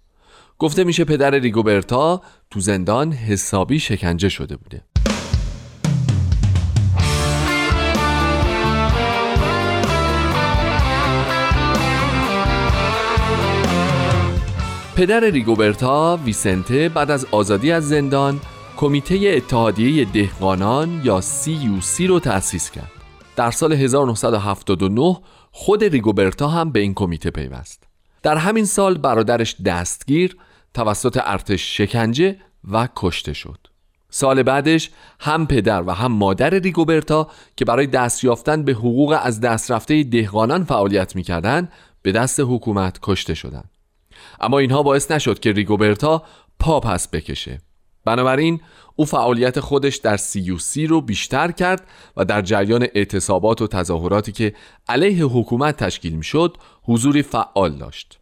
گفته 0.59 0.83
میشه 0.83 1.03
پدر 1.03 1.31
ریگوبرتا 1.31 2.21
تو 2.51 2.59
زندان 2.59 3.11
حسابی 3.11 3.79
شکنجه 3.79 4.29
شده 4.29 4.57
بوده 4.57 4.83
پدر 14.95 15.19
ریگوبرتا 15.19 16.19
ویسنته 16.25 16.89
بعد 16.89 17.11
از 17.11 17.25
آزادی 17.31 17.71
از 17.71 17.89
زندان 17.89 18.39
کمیته 18.77 19.33
اتحادیه 19.35 20.05
دهقانان 20.05 21.01
یا 21.03 21.21
CUC 21.21 22.01
رو 22.07 22.19
تأسیس 22.19 22.71
کرد. 22.71 22.91
در 23.35 23.51
سال 23.51 23.73
1979 23.73 25.17
خود 25.51 25.83
ریگوبرتا 25.83 26.47
هم 26.47 26.71
به 26.71 26.79
این 26.79 26.93
کمیته 26.93 27.31
پیوست. 27.31 27.83
در 28.23 28.37
همین 28.37 28.65
سال 28.65 28.97
برادرش 28.97 29.61
دستگیر 29.61 30.37
توسط 30.77 31.19
ارتش 31.23 31.77
شکنجه 31.77 32.35
و 32.71 32.87
کشته 32.95 33.33
شد. 33.33 33.57
سال 34.09 34.43
بعدش 34.43 34.89
هم 35.19 35.47
پدر 35.47 35.83
و 35.87 35.91
هم 35.91 36.11
مادر 36.11 36.49
ریگوبرتا 36.49 37.27
که 37.55 37.65
برای 37.65 37.87
دست 37.87 38.23
یافتن 38.23 38.63
به 38.63 38.71
حقوق 38.71 39.19
از 39.21 39.39
دست 39.41 39.71
رفته 39.71 40.03
دهقانان 40.03 40.63
فعالیت 40.63 41.15
می‌کردند 41.15 41.71
به 42.01 42.11
دست 42.11 42.39
حکومت 42.39 42.99
کشته 43.01 43.33
شدند. 43.33 43.69
اما 44.39 44.59
اینها 44.59 44.83
باعث 44.83 45.11
نشد 45.11 45.39
که 45.39 45.51
ریگوبرتا 45.51 46.23
پا 46.59 46.79
پس 46.79 47.07
بکشه 47.07 47.61
بنابراین 48.05 48.61
او 48.95 49.05
فعالیت 49.05 49.59
خودش 49.59 49.95
در 49.95 50.17
سی 50.17 50.87
رو 50.87 51.01
بیشتر 51.01 51.51
کرد 51.51 51.87
و 52.17 52.25
در 52.25 52.41
جریان 52.41 52.83
اعتصابات 52.83 53.61
و 53.61 53.67
تظاهراتی 53.67 54.31
که 54.31 54.53
علیه 54.87 55.25
حکومت 55.25 55.77
تشکیل 55.83 56.13
می 56.13 56.23
شد 56.23 56.57
حضوری 56.83 57.21
فعال 57.21 57.77
داشت 57.77 58.16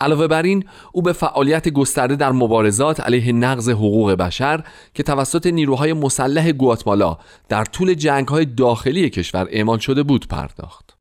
علاوه 0.00 0.26
بر 0.26 0.42
این 0.42 0.64
او 0.92 1.02
به 1.02 1.12
فعالیت 1.12 1.68
گسترده 1.68 2.16
در 2.16 2.32
مبارزات 2.32 3.00
علیه 3.00 3.32
نقض 3.32 3.68
حقوق 3.68 4.12
بشر 4.12 4.64
که 4.94 5.02
توسط 5.02 5.46
نیروهای 5.46 5.92
مسلح 5.92 6.52
گواتمالا 6.52 7.18
در 7.48 7.64
طول 7.64 7.94
جنگهای 7.94 8.44
داخلی 8.44 9.10
کشور 9.10 9.48
اعمال 9.50 9.78
شده 9.78 10.02
بود 10.02 10.28
پرداخت. 10.28 10.96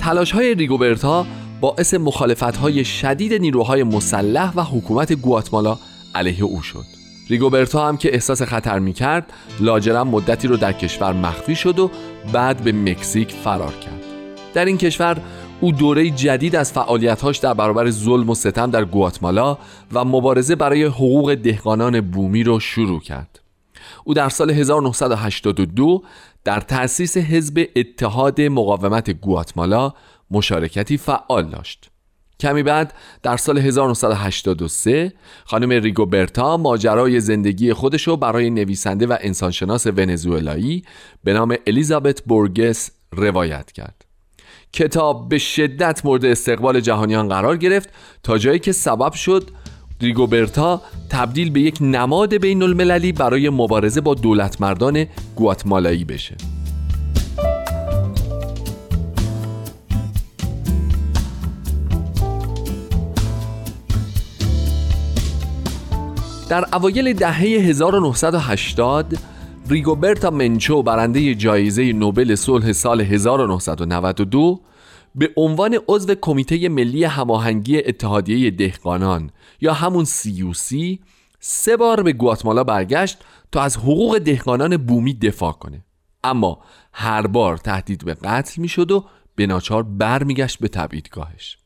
تلاش 0.00 0.32
های 0.32 0.54
ریگوبرتا 0.54 1.26
باعث 1.60 1.94
مخالفت 1.94 2.56
های 2.56 2.84
شدید 2.84 3.34
نیروهای 3.34 3.82
مسلح 3.82 4.52
و 4.54 4.62
حکومت 4.62 5.12
گواتمالا 5.12 5.78
علیه 6.14 6.44
او 6.44 6.62
شد. 6.62 7.03
ریگوبرتا 7.28 7.88
هم 7.88 7.96
که 7.96 8.14
احساس 8.14 8.42
خطر 8.42 8.78
می 8.78 8.92
کرد 8.92 9.32
لاجرم 9.60 10.08
مدتی 10.08 10.48
رو 10.48 10.56
در 10.56 10.72
کشور 10.72 11.12
مخفی 11.12 11.54
شد 11.54 11.78
و 11.78 11.90
بعد 12.32 12.64
به 12.64 12.72
مکزیک 12.72 13.32
فرار 13.32 13.72
کرد. 13.72 14.04
در 14.54 14.64
این 14.64 14.78
کشور 14.78 15.20
او 15.60 15.72
دوره 15.72 16.10
جدید 16.10 16.56
از 16.56 16.72
فعالیتهاش 16.72 17.38
در 17.38 17.54
برابر 17.54 17.90
ظلم 17.90 18.30
و 18.30 18.34
ستم 18.34 18.70
در 18.70 18.84
گواتمالا 18.84 19.58
و 19.92 20.04
مبارزه 20.04 20.54
برای 20.54 20.84
حقوق 20.84 21.34
دهقانان 21.34 22.00
بومی 22.00 22.44
رو 22.44 22.60
شروع 22.60 23.00
کرد. 23.00 23.40
او 24.04 24.14
در 24.14 24.28
سال 24.28 24.50
1982 24.50 26.02
در 26.44 26.60
تأسیس 26.60 27.16
حزب 27.16 27.66
اتحاد 27.76 28.40
مقاومت 28.40 29.10
گواتمالا 29.10 29.92
مشارکتی 30.30 30.96
فعال 30.96 31.50
داشت. 31.50 31.90
کمی 32.40 32.62
بعد 32.62 32.94
در 33.22 33.36
سال 33.36 33.58
1983 33.58 35.12
خانم 35.44 35.70
ریگوبرتا 35.70 36.56
ماجرای 36.56 37.20
زندگی 37.20 37.72
خودش 37.72 38.08
رو 38.08 38.16
برای 38.16 38.50
نویسنده 38.50 39.06
و 39.06 39.16
انسانشناس 39.20 39.86
ونزوئلایی 39.86 40.84
به 41.24 41.32
نام 41.32 41.56
الیزابت 41.66 42.22
بورگس 42.22 42.90
روایت 43.12 43.72
کرد. 43.72 44.04
کتاب 44.72 45.28
به 45.28 45.38
شدت 45.38 46.04
مورد 46.04 46.24
استقبال 46.24 46.80
جهانیان 46.80 47.28
قرار 47.28 47.56
گرفت 47.56 47.88
تا 48.22 48.38
جایی 48.38 48.58
که 48.58 48.72
سبب 48.72 49.12
شد 49.12 49.50
ریگوبرتا 50.00 50.82
تبدیل 51.10 51.50
به 51.50 51.60
یک 51.60 51.78
نماد 51.80 52.36
بین 52.36 52.62
المللی 52.62 53.12
برای 53.12 53.48
مبارزه 53.48 54.00
با 54.00 54.14
دولت 54.14 54.60
مردان 54.60 55.06
گواتمالایی 55.36 56.04
بشه. 56.04 56.36
در 66.54 66.66
اوایل 66.72 67.12
دهه 67.12 67.40
1980 67.40 69.18
ریگوبرتا 69.68 70.30
منچو 70.30 70.82
برنده 70.82 71.34
جایزه 71.34 71.92
نوبل 71.92 72.34
صلح 72.34 72.72
سال 72.72 73.00
1992 73.00 74.60
به 75.14 75.30
عنوان 75.36 75.78
عضو 75.88 76.14
کمیته 76.14 76.68
ملی 76.68 77.04
هماهنگی 77.04 77.78
اتحادیه 77.78 78.50
دهقانان 78.50 79.30
یا 79.60 79.72
همون 79.72 80.04
CUC 80.04 80.98
سه 81.40 81.76
بار 81.76 82.02
به 82.02 82.12
گواتمالا 82.12 82.64
برگشت 82.64 83.18
تا 83.52 83.62
از 83.62 83.76
حقوق 83.76 84.18
دهقانان 84.18 84.76
بومی 84.76 85.14
دفاع 85.14 85.52
کنه. 85.52 85.84
اما 86.24 86.58
هر 86.92 87.26
بار 87.26 87.56
تهدید 87.56 88.04
به 88.04 88.14
قتل 88.14 88.62
می‌شد 88.62 88.90
و 88.90 89.04
به 89.36 89.46
ناچار 89.46 89.82
برمیگشت 89.82 90.58
به 90.58 90.68
تبعیدگاهش. 90.68 91.63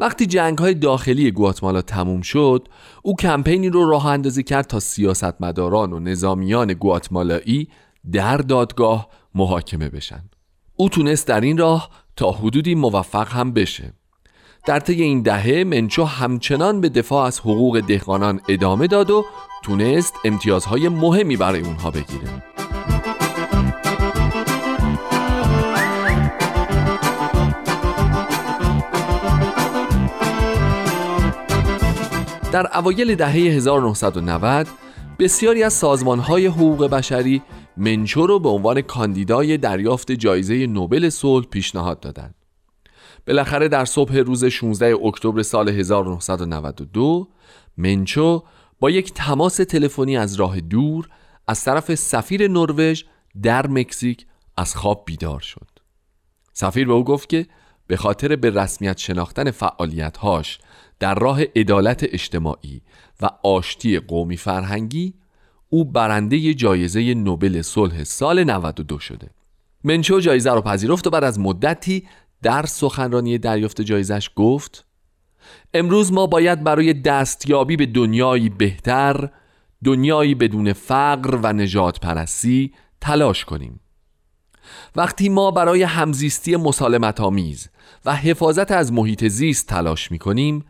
وقتی 0.00 0.26
جنگ 0.26 0.58
های 0.58 0.74
داخلی 0.74 1.30
گواتمالا 1.30 1.82
تموم 1.82 2.20
شد 2.20 2.68
او 3.02 3.16
کمپینی 3.16 3.68
رو 3.68 3.90
راه 3.90 4.06
اندازی 4.06 4.42
کرد 4.42 4.66
تا 4.66 4.80
سیاستمداران 4.80 5.92
و 5.92 6.00
نظامیان 6.00 6.72
گواتمالایی 6.72 7.68
در 8.12 8.36
دادگاه 8.36 9.08
محاکمه 9.34 9.88
بشن. 9.88 10.30
او 10.76 10.88
تونست 10.88 11.26
در 11.26 11.40
این 11.40 11.58
راه 11.58 11.90
تا 12.16 12.30
حدودی 12.30 12.74
موفق 12.74 13.28
هم 13.32 13.52
بشه. 13.52 13.92
در 14.66 14.80
طی 14.80 15.02
این 15.02 15.22
دهه 15.22 15.64
منچو 15.64 16.04
همچنان 16.04 16.80
به 16.80 16.88
دفاع 16.88 17.26
از 17.26 17.40
حقوق 17.40 17.80
دهقانان 17.80 18.40
ادامه 18.48 18.86
داد 18.86 19.10
و 19.10 19.24
تونست 19.64 20.14
امتیازهای 20.24 20.88
مهمی 20.88 21.36
برای 21.36 21.60
اونها 21.60 21.90
بگیره. 21.90 22.42
در 32.56 32.78
اوایل 32.78 33.14
دهه 33.14 33.32
1990 33.32 34.66
بسیاری 35.18 35.62
از 35.62 35.72
سازمانهای 35.72 36.46
حقوق 36.46 36.86
بشری 36.86 37.42
منچو 37.76 38.26
رو 38.26 38.38
به 38.38 38.48
عنوان 38.48 38.80
کاندیدای 38.80 39.56
دریافت 39.56 40.12
جایزه 40.12 40.66
نوبل 40.66 41.08
صلح 41.08 41.46
پیشنهاد 41.46 42.00
دادند. 42.00 42.34
بالاخره 43.26 43.68
در 43.68 43.84
صبح 43.84 44.16
روز 44.16 44.44
16 44.44 44.96
اکتبر 45.04 45.42
سال 45.42 45.68
1992 45.68 47.28
منچو 47.76 48.42
با 48.80 48.90
یک 48.90 49.12
تماس 49.14 49.56
تلفنی 49.56 50.16
از 50.16 50.34
راه 50.34 50.60
دور 50.60 51.08
از 51.48 51.64
طرف 51.64 51.94
سفیر 51.94 52.48
نروژ 52.48 53.04
در 53.42 53.66
مکزیک 53.66 54.26
از 54.56 54.74
خواب 54.74 55.02
بیدار 55.06 55.40
شد. 55.40 55.68
سفیر 56.52 56.86
به 56.86 56.92
او 56.92 57.04
گفت 57.04 57.28
که 57.28 57.46
به 57.86 57.96
خاطر 57.96 58.36
به 58.36 58.50
رسمیت 58.50 58.98
شناختن 58.98 59.50
فعالیتهاش 59.50 60.58
در 60.98 61.14
راه 61.14 61.42
عدالت 61.56 62.04
اجتماعی 62.04 62.82
و 63.22 63.30
آشتی 63.42 63.98
قومی 63.98 64.36
فرهنگی 64.36 65.14
او 65.68 65.84
برنده 65.84 66.54
جایزه 66.54 67.14
نوبل 67.14 67.62
صلح 67.62 68.04
سال 68.04 68.44
92 68.44 68.98
شده. 68.98 69.30
منچو 69.84 70.20
جایزه 70.20 70.50
رو 70.50 70.60
پذیرفت 70.60 71.06
و 71.06 71.10
بعد 71.10 71.24
از 71.24 71.40
مدتی 71.40 72.08
در 72.42 72.66
سخنرانی 72.66 73.38
دریافت 73.38 73.80
جایزش 73.80 74.30
گفت 74.36 74.86
امروز 75.74 76.12
ما 76.12 76.26
باید 76.26 76.64
برای 76.64 76.92
دستیابی 76.92 77.76
به 77.76 77.86
دنیایی 77.86 78.48
بهتر 78.48 79.30
دنیایی 79.84 80.34
بدون 80.34 80.72
فقر 80.72 81.38
و 81.42 81.52
نجات 81.52 82.00
پرستی 82.00 82.72
تلاش 83.00 83.44
کنیم. 83.44 83.80
وقتی 84.96 85.28
ما 85.28 85.50
برای 85.50 85.82
همزیستی 85.82 86.56
مسالمت 86.56 87.20
آمیز 87.20 87.68
و 88.04 88.14
حفاظت 88.16 88.72
از 88.72 88.92
محیط 88.92 89.24
زیست 89.24 89.66
تلاش 89.66 90.10
می 90.10 90.18
کنیم 90.18 90.64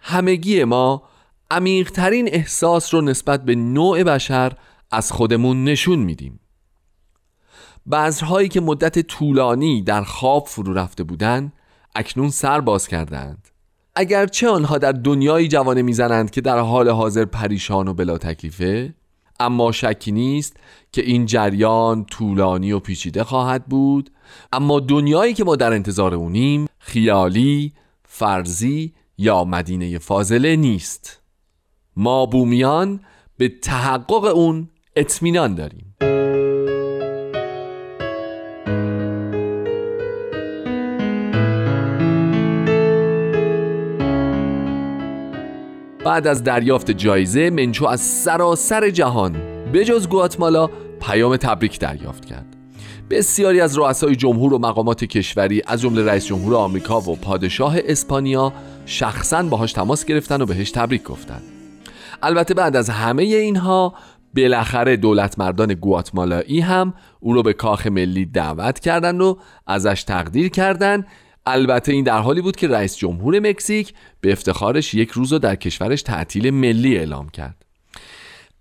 همگی 0.00 0.64
ما 0.64 1.02
عمیقترین 1.50 2.28
احساس 2.32 2.94
رو 2.94 3.00
نسبت 3.00 3.44
به 3.44 3.54
نوع 3.54 4.02
بشر 4.02 4.52
از 4.90 5.12
خودمون 5.12 5.64
نشون 5.64 5.98
میدیم. 5.98 6.40
بذرهایی 7.92 8.48
که 8.48 8.60
مدت 8.60 8.98
طولانی 8.98 9.82
در 9.82 10.02
خواب 10.02 10.46
فرو 10.46 10.74
رفته 10.74 11.04
بودند 11.04 11.52
اکنون 11.94 12.30
سر 12.30 12.60
باز 12.60 12.88
کردند. 12.88 13.48
اگرچه 13.94 14.48
آنها 14.48 14.78
در 14.78 14.92
دنیایی 14.92 15.48
جوانه 15.48 15.82
می‌زنند 15.82 16.30
که 16.30 16.40
در 16.40 16.58
حال 16.58 16.88
حاضر 16.88 17.24
پریشان 17.24 17.88
و 17.88 17.94
بلا 17.94 18.18
تکلیفه 18.18 18.94
اما 19.40 19.72
شکی 19.72 20.12
نیست 20.12 20.56
که 20.92 21.02
این 21.02 21.26
جریان 21.26 22.04
طولانی 22.04 22.72
و 22.72 22.78
پیچیده 22.78 23.24
خواهد 23.24 23.66
بود. 23.66 24.10
اما 24.52 24.80
دنیایی 24.80 25.34
که 25.34 25.44
ما 25.44 25.56
در 25.56 25.72
انتظار 25.72 26.14
اونیم 26.14 26.66
خیالی، 26.78 27.72
فرضی 28.04 28.94
یا 29.20 29.44
مدینه 29.44 29.98
فاضله 29.98 30.56
نیست. 30.56 31.20
ما 31.96 32.26
بومیان 32.26 33.00
به 33.36 33.48
تحقق 33.48 34.24
اون 34.24 34.68
اطمینان 34.96 35.54
داریم. 35.54 35.94
بعد 46.04 46.26
از 46.26 46.44
دریافت 46.44 46.90
جایزه 46.90 47.50
منچو 47.50 47.86
از 47.86 48.00
سراسر 48.00 48.90
جهان 48.90 49.32
بجز 49.72 50.08
گواتمالا 50.08 50.68
پیام 51.00 51.36
تبریک 51.36 51.78
دریافت 51.78 52.24
کرد. 52.24 52.56
بسیاری 53.10 53.60
از 53.60 53.78
رؤسای 53.78 54.16
جمهور 54.16 54.54
و 54.54 54.58
مقامات 54.58 55.04
کشوری 55.04 55.62
از 55.66 55.80
جمله 55.80 56.04
رئیس 56.04 56.26
جمهور 56.26 56.54
آمریکا 56.54 57.00
و 57.00 57.16
پادشاه 57.16 57.76
اسپانیا 57.84 58.52
شخصا 58.90 59.42
باهاش 59.42 59.72
تماس 59.72 60.04
گرفتن 60.04 60.42
و 60.42 60.46
بهش 60.46 60.70
تبریک 60.70 61.02
گفتن. 61.02 61.40
البته 62.22 62.54
بعد 62.54 62.76
از 62.76 62.90
همه 62.90 63.22
اینها 63.22 63.94
بالاخره 64.36 64.96
دولت 64.96 65.38
مردان 65.38 65.74
گواتمالایی 65.74 66.60
هم 66.60 66.94
او 67.20 67.32
رو 67.32 67.42
به 67.42 67.52
کاخ 67.52 67.86
ملی 67.86 68.24
دعوت 68.24 68.78
کردند 68.78 69.20
و 69.20 69.38
ازش 69.66 70.02
تقدیر 70.02 70.48
کردند 70.48 71.06
البته 71.46 71.92
این 71.92 72.04
در 72.04 72.18
حالی 72.18 72.40
بود 72.40 72.56
که 72.56 72.68
رئیس 72.68 72.96
جمهور 72.96 73.40
مکزیک 73.40 73.94
به 74.20 74.32
افتخارش 74.32 74.94
یک 74.94 75.10
روز 75.10 75.32
رو 75.32 75.38
در 75.38 75.56
کشورش 75.56 76.02
تعطیل 76.02 76.50
ملی 76.50 76.98
اعلام 76.98 77.28
کرد. 77.28 77.69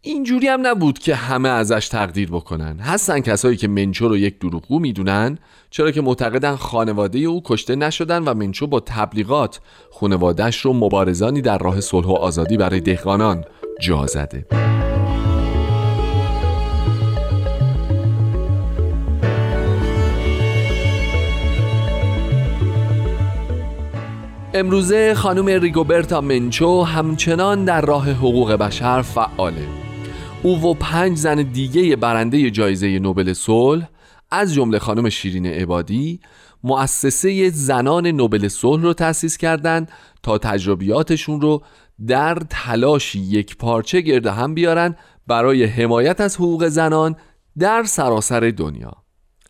اینجوری 0.02 0.48
هم 0.48 0.68
نبود 0.68 1.00
که 1.00 1.16
همه 1.16 1.50
ازش 1.50 1.88
تقدیر 1.88 2.30
بکنن. 2.32 2.80
هستن 2.80 3.20
کسایی 3.20 3.58
که 3.58 3.68
منچو 3.68 4.08
رو 4.08 4.18
یک 4.18 4.40
دروغگو 4.40 4.80
می‌دونن 4.80 5.38
چرا 5.70 5.92
که 5.92 6.02
معتقدن 6.02 6.56
خانواده 6.56 7.20
او 7.20 7.42
کشته 7.46 7.76
نشدن 7.76 8.24
و 8.24 8.34
منچو 8.34 8.68
با 8.68 8.80
تبلیغات 8.80 9.60
خانوادهش 9.92 10.62
رو 10.62 10.74
مبارزانی 10.74 11.42
در 11.42 11.58
راه 11.58 11.82
صلح 11.82 12.08
و 12.08 12.12
آزادی 12.12 12.58
برای 12.58 12.80
دهقانان 12.80 13.44
جا 13.82 14.06
زده. 14.06 14.46
امروزه 24.54 25.14
خانم 25.14 25.46
ریگوبرتا 25.46 26.22
منچو 26.22 26.84
همچنان 26.84 27.66
در 27.66 27.82
راه 27.82 28.12
حقوق 28.12 28.52
بشر 28.52 29.02
فعاله. 29.02 29.89
او 30.44 30.62
و 30.62 30.74
پنج 30.74 31.18
زن 31.18 31.36
دیگه 31.36 31.96
برنده 31.96 32.52
جایزه 32.52 33.00
نوبل 33.00 33.34
صلح 33.34 33.90
از 34.32 34.54
جمله 34.54 34.80
خانم 34.80 35.10
شیرین 35.10 35.46
عبادی 35.46 36.20
مؤسسه 36.64 37.50
زنان 37.50 38.08
نوبل 38.08 38.48
صلح 38.48 38.84
رو 38.84 38.94
تأسیس 38.94 39.38
کردند 39.38 39.92
تا 40.24 40.38
تجربیاتشون 40.38 41.42
رو 41.42 41.62
در 42.08 42.38
تلاشی 42.50 43.20
یک 43.20 43.58
پارچه 43.58 44.02
گرد 44.02 44.28
هم 44.28 44.54
بیارن 44.54 44.96
برای 45.28 45.64
حمایت 45.66 46.22
از 46.22 46.36
حقوق 46.36 46.68
زنان 46.68 47.16
در 47.60 47.84
سراسر 47.84 48.54
دنیا. 48.58 48.94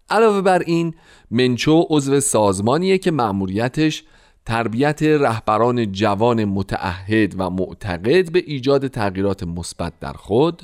علاوه 0.09 0.41
بر 0.41 0.59
این 0.59 0.93
منچو 1.31 1.85
عضو 1.89 2.19
سازمانیه 2.19 2.97
که 2.97 3.11
مأموریتش 3.11 4.03
تربیت 4.45 5.03
رهبران 5.03 5.91
جوان 5.91 6.45
متعهد 6.45 7.35
و 7.37 7.49
معتقد 7.49 8.31
به 8.31 8.43
ایجاد 8.45 8.87
تغییرات 8.87 9.43
مثبت 9.43 9.93
در 9.99 10.13
خود 10.13 10.61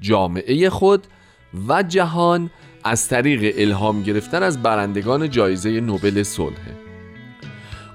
جامعه 0.00 0.70
خود 0.70 1.06
و 1.68 1.82
جهان 1.82 2.50
از 2.84 3.08
طریق 3.08 3.54
الهام 3.58 4.02
گرفتن 4.02 4.42
از 4.42 4.62
برندگان 4.62 5.30
جایزه 5.30 5.80
نوبل 5.80 6.22
صلح. 6.22 6.60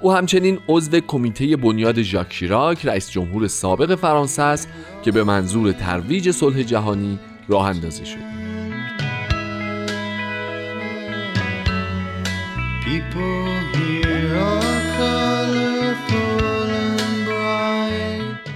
او 0.02 0.12
همچنین 0.12 0.60
عضو 0.70 1.00
کمیته 1.00 1.58
بنیاد 1.58 2.02
ژاک 2.02 2.34
شیراک 2.34 2.86
رئیس 2.86 3.12
جمهور 3.12 3.48
سابق 3.48 3.96
فرانسه 3.96 4.42
است 4.42 4.70
که 5.04 5.12
به 5.12 5.24
منظور 5.24 5.72
ترویج 5.72 6.32
صلح 6.32 6.64
جهانی 6.64 7.20
راه 7.48 7.66
اندازی 7.68 8.06
شد. 8.06 8.39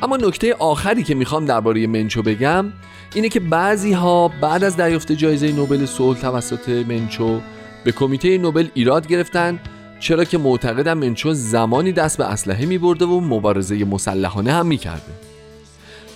اما 0.04 0.18
نکته 0.18 0.54
آخری 0.54 1.04
که 1.04 1.16
می‌خوام 1.16 1.46
درباره 1.46 1.88
منچو 1.88 2.22
بگم 2.22 2.66
اینه 3.16 3.30
که 3.30 3.40
بعضی 3.40 3.94
ها 3.94 4.28
بعد 4.42 4.64
از 4.64 4.78
دریافت 4.78 5.12
جایزه 5.12 5.52
نوبل 5.52 5.86
صلح 5.86 6.20
توسط 6.20 6.70
منچو 6.70 7.40
به 7.84 7.92
کمیته 7.92 8.38
نوبل 8.38 8.68
ایراد 8.74 9.08
گرفتن 9.08 9.60
چرا 10.00 10.24
که 10.24 10.38
معتقدم 10.38 10.98
منچو 10.98 11.34
زمانی 11.34 11.92
دست 11.92 12.18
به 12.18 12.26
اسلحه 12.26 12.66
می 12.66 12.78
برده 12.78 13.06
و 13.06 13.20
مبارزه 13.20 13.86
مسلحانه 13.86 14.52
هم 14.52 14.66
می 14.66 14.80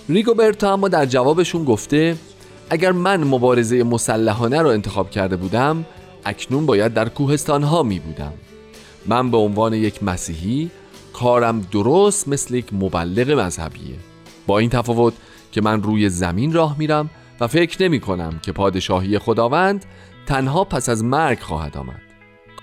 ریگوبرتا 0.08 0.72
اما 0.72 0.88
در 0.88 1.06
جوابشون 1.06 1.64
گفته 1.64 2.16
اگر 2.70 2.92
من 2.92 3.24
مبارزه 3.24 3.82
مسلحانه 3.82 4.62
رو 4.62 4.68
انتخاب 4.68 5.10
کرده 5.10 5.36
بودم 5.36 5.84
اکنون 6.24 6.66
باید 6.66 6.94
در 6.94 7.08
کوهستان 7.08 7.62
ها 7.62 7.82
می 7.82 7.98
بودم 7.98 8.32
من 9.06 9.30
به 9.30 9.36
عنوان 9.36 9.72
یک 9.72 10.02
مسیحی 10.02 10.70
کارم 11.20 11.60
درست 11.60 12.28
مثل 12.28 12.54
یک 12.54 12.72
مبلغ 12.72 13.30
مذهبیه. 13.30 13.96
با 14.46 14.58
این 14.58 14.70
تفاوت 14.70 15.14
که 15.52 15.60
من 15.60 15.82
روی 15.82 16.08
زمین 16.08 16.52
راه 16.52 16.78
میرم 16.78 17.10
و 17.40 17.46
فکر 17.46 17.82
نمی 17.82 18.00
کنم 18.00 18.38
که 18.42 18.52
پادشاهی 18.52 19.18
خداوند 19.18 19.84
تنها 20.26 20.64
پس 20.64 20.88
از 20.88 21.04
مرگ 21.04 21.38
خواهد 21.38 21.76
آمد. 21.76 22.00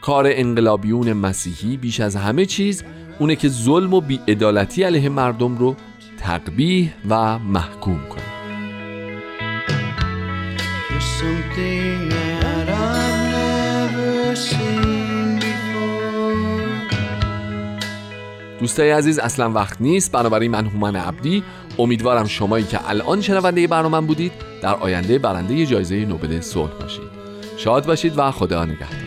کار 0.01 0.26
انقلابیون 0.28 1.14
مسیحی 1.14 1.78
بیش 1.78 1.99
از 1.99 2.16
همه 2.16 2.45
چیز 2.45 2.84
اونه 3.20 3.36
که 3.36 3.49
ظلم 3.49 3.93
و 3.93 4.01
بیعدالتی 4.01 4.84
علیه 4.84 5.10
مردم 5.10 5.58
رو 5.58 5.76
تقبیح 6.18 6.93
و 7.10 7.39
محکوم 7.39 7.99
کنه. 8.10 8.36
دوستای 18.60 18.91
عزیز 18.91 19.20
اصلا 19.20 19.51
وقت 19.51 19.82
نیست. 19.82 20.12
بنابراین 20.12 20.51
من 20.51 20.66
هومن 20.66 20.95
عبدی. 20.95 21.43
امیدوارم 21.80 22.26
شمایی 22.26 22.66
که 22.66 22.89
الان 22.89 23.22
شنونده 23.22 23.68
برنامه 23.68 24.08
بودید 24.08 24.32
در 24.62 24.76
آینده 24.76 25.20
برنده 25.20 25.66
جایزه 25.66 26.06
نوبل 26.06 26.41
صلح 26.41 26.72
باشید. 26.82 27.16
شاد 27.58 27.86
باشید 27.86 28.14
و 28.18 28.32
خدا 28.32 28.66
نگهدار. 28.66 29.05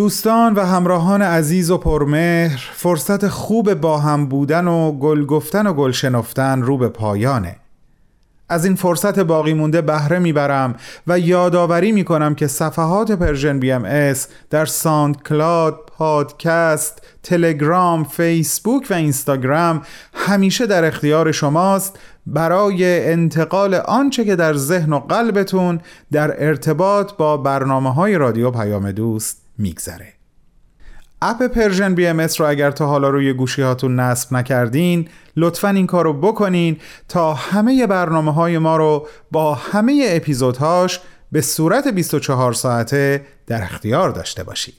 دوستان 0.00 0.54
و 0.54 0.66
همراهان 0.66 1.22
عزیز 1.22 1.70
و 1.70 1.78
پرمهر 1.78 2.70
فرصت 2.74 3.28
خوب 3.28 3.74
با 3.74 3.98
هم 3.98 4.26
بودن 4.26 4.68
و 4.68 4.92
گل 4.92 5.26
گفتن 5.26 5.66
و 5.66 5.72
گل 5.72 5.90
شنفتن 5.90 6.62
رو 6.62 6.78
به 6.78 6.88
پایانه. 6.88 7.56
از 8.48 8.64
این 8.64 8.74
فرصت 8.74 9.18
باقی 9.18 9.54
مونده 9.54 9.80
بهره 9.80 10.18
می‌برم 10.18 10.74
و 11.06 11.18
یادآوری 11.18 11.92
می‌کنم 11.92 12.34
که 12.34 12.46
صفحات 12.46 13.12
Persian 13.12 13.58
BMS 13.58 14.28
در 14.50 14.66
SoundCloud، 14.66 15.80
پادکست، 15.98 17.02
تلگرام، 17.22 18.04
فیسبوک 18.04 18.86
و 18.90 18.94
اینستاگرام 18.94 19.82
همیشه 20.14 20.66
در 20.66 20.84
اختیار 20.84 21.32
شماست. 21.32 21.98
برای 22.26 23.10
انتقال 23.12 23.74
آنچه 23.74 24.24
که 24.24 24.36
در 24.36 24.54
ذهن 24.54 24.92
و 24.92 24.98
قلبتون 24.98 25.80
در 26.12 26.44
ارتباط 26.46 27.12
با 27.12 27.36
برنامه 27.36 27.94
های 27.94 28.18
رادیو 28.18 28.50
پیام 28.50 28.92
دوست 28.92 29.39
میگذره. 29.60 30.12
اپ 31.22 31.42
Persian 31.42 31.94
BM 31.94 32.20
رو 32.20 32.46
اگر 32.46 32.70
تا 32.70 32.86
حالا 32.86 33.08
روی 33.08 33.32
گوشی 33.32 33.62
هاتون 33.62 34.00
نصب 34.00 34.32
نکردین 34.32 35.08
لطفا 35.36 35.68
این 35.68 35.86
کار 35.86 36.04
رو 36.04 36.12
بکنین 36.12 36.76
تا 37.08 37.34
همه 37.34 37.86
برنامه 37.86 38.32
های 38.32 38.58
ما 38.58 38.76
رو 38.76 39.06
با 39.30 39.54
همه 39.54 40.06
اپیزودهاش 40.08 41.00
به 41.32 41.40
صورت 41.40 41.88
24 41.88 42.52
ساعته 42.52 43.26
در 43.46 43.62
اختیار 43.62 44.10
داشته 44.10 44.44
باشید. 44.44 44.74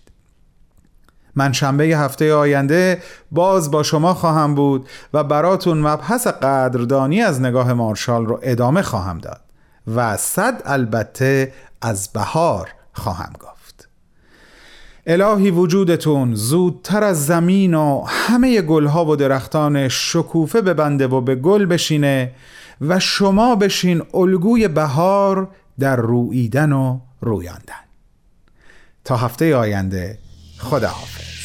من 1.36 1.52
شنبه 1.52 1.84
هفته 1.84 2.34
آینده 2.34 3.02
باز 3.32 3.72
با 3.72 3.84
شما 3.84 4.14
خواهم 4.14 4.56
بود 4.56 4.90
و 5.14 5.24
براتون 5.24 5.78
مبحث 5.78 6.28
قدردانی 6.28 7.22
از 7.22 7.42
نگاه 7.42 7.74
مارشال 7.74 8.26
رو 8.26 8.40
ادامه 8.44 8.82
خواهم 8.82 9.18
داد 9.18 9.42
و 9.96 10.18
صد 10.18 10.62
البته 10.66 11.54
از 11.82 12.10
بهار 12.14 12.70
خواهم 12.94 13.34
گفت. 13.40 13.61
الهی 15.08 15.52
وجودتون 15.52 16.36
زودتر 16.36 17.04
از 17.04 17.26
زمین 17.26 17.74
و 17.74 18.04
همه 18.08 18.62
گلها 18.62 19.06
و 19.06 19.16
درختان 19.16 19.88
شکوفه 19.88 20.62
ببنده 20.62 21.08
و 21.08 21.22
به 21.22 21.36
گل 21.36 21.66
بشینه 21.66 22.32
و 22.82 23.00
شما 23.00 23.56
بشین 23.56 24.02
الگوی 24.14 24.68
بهار 24.68 25.48
در 25.80 25.96
رویدن 25.96 26.72
و 26.72 27.00
رویاندن. 27.22 27.82
تا 29.06 29.18
هفته 29.18 29.56
آینده 29.56 30.18
خداحافظ. 30.58 31.41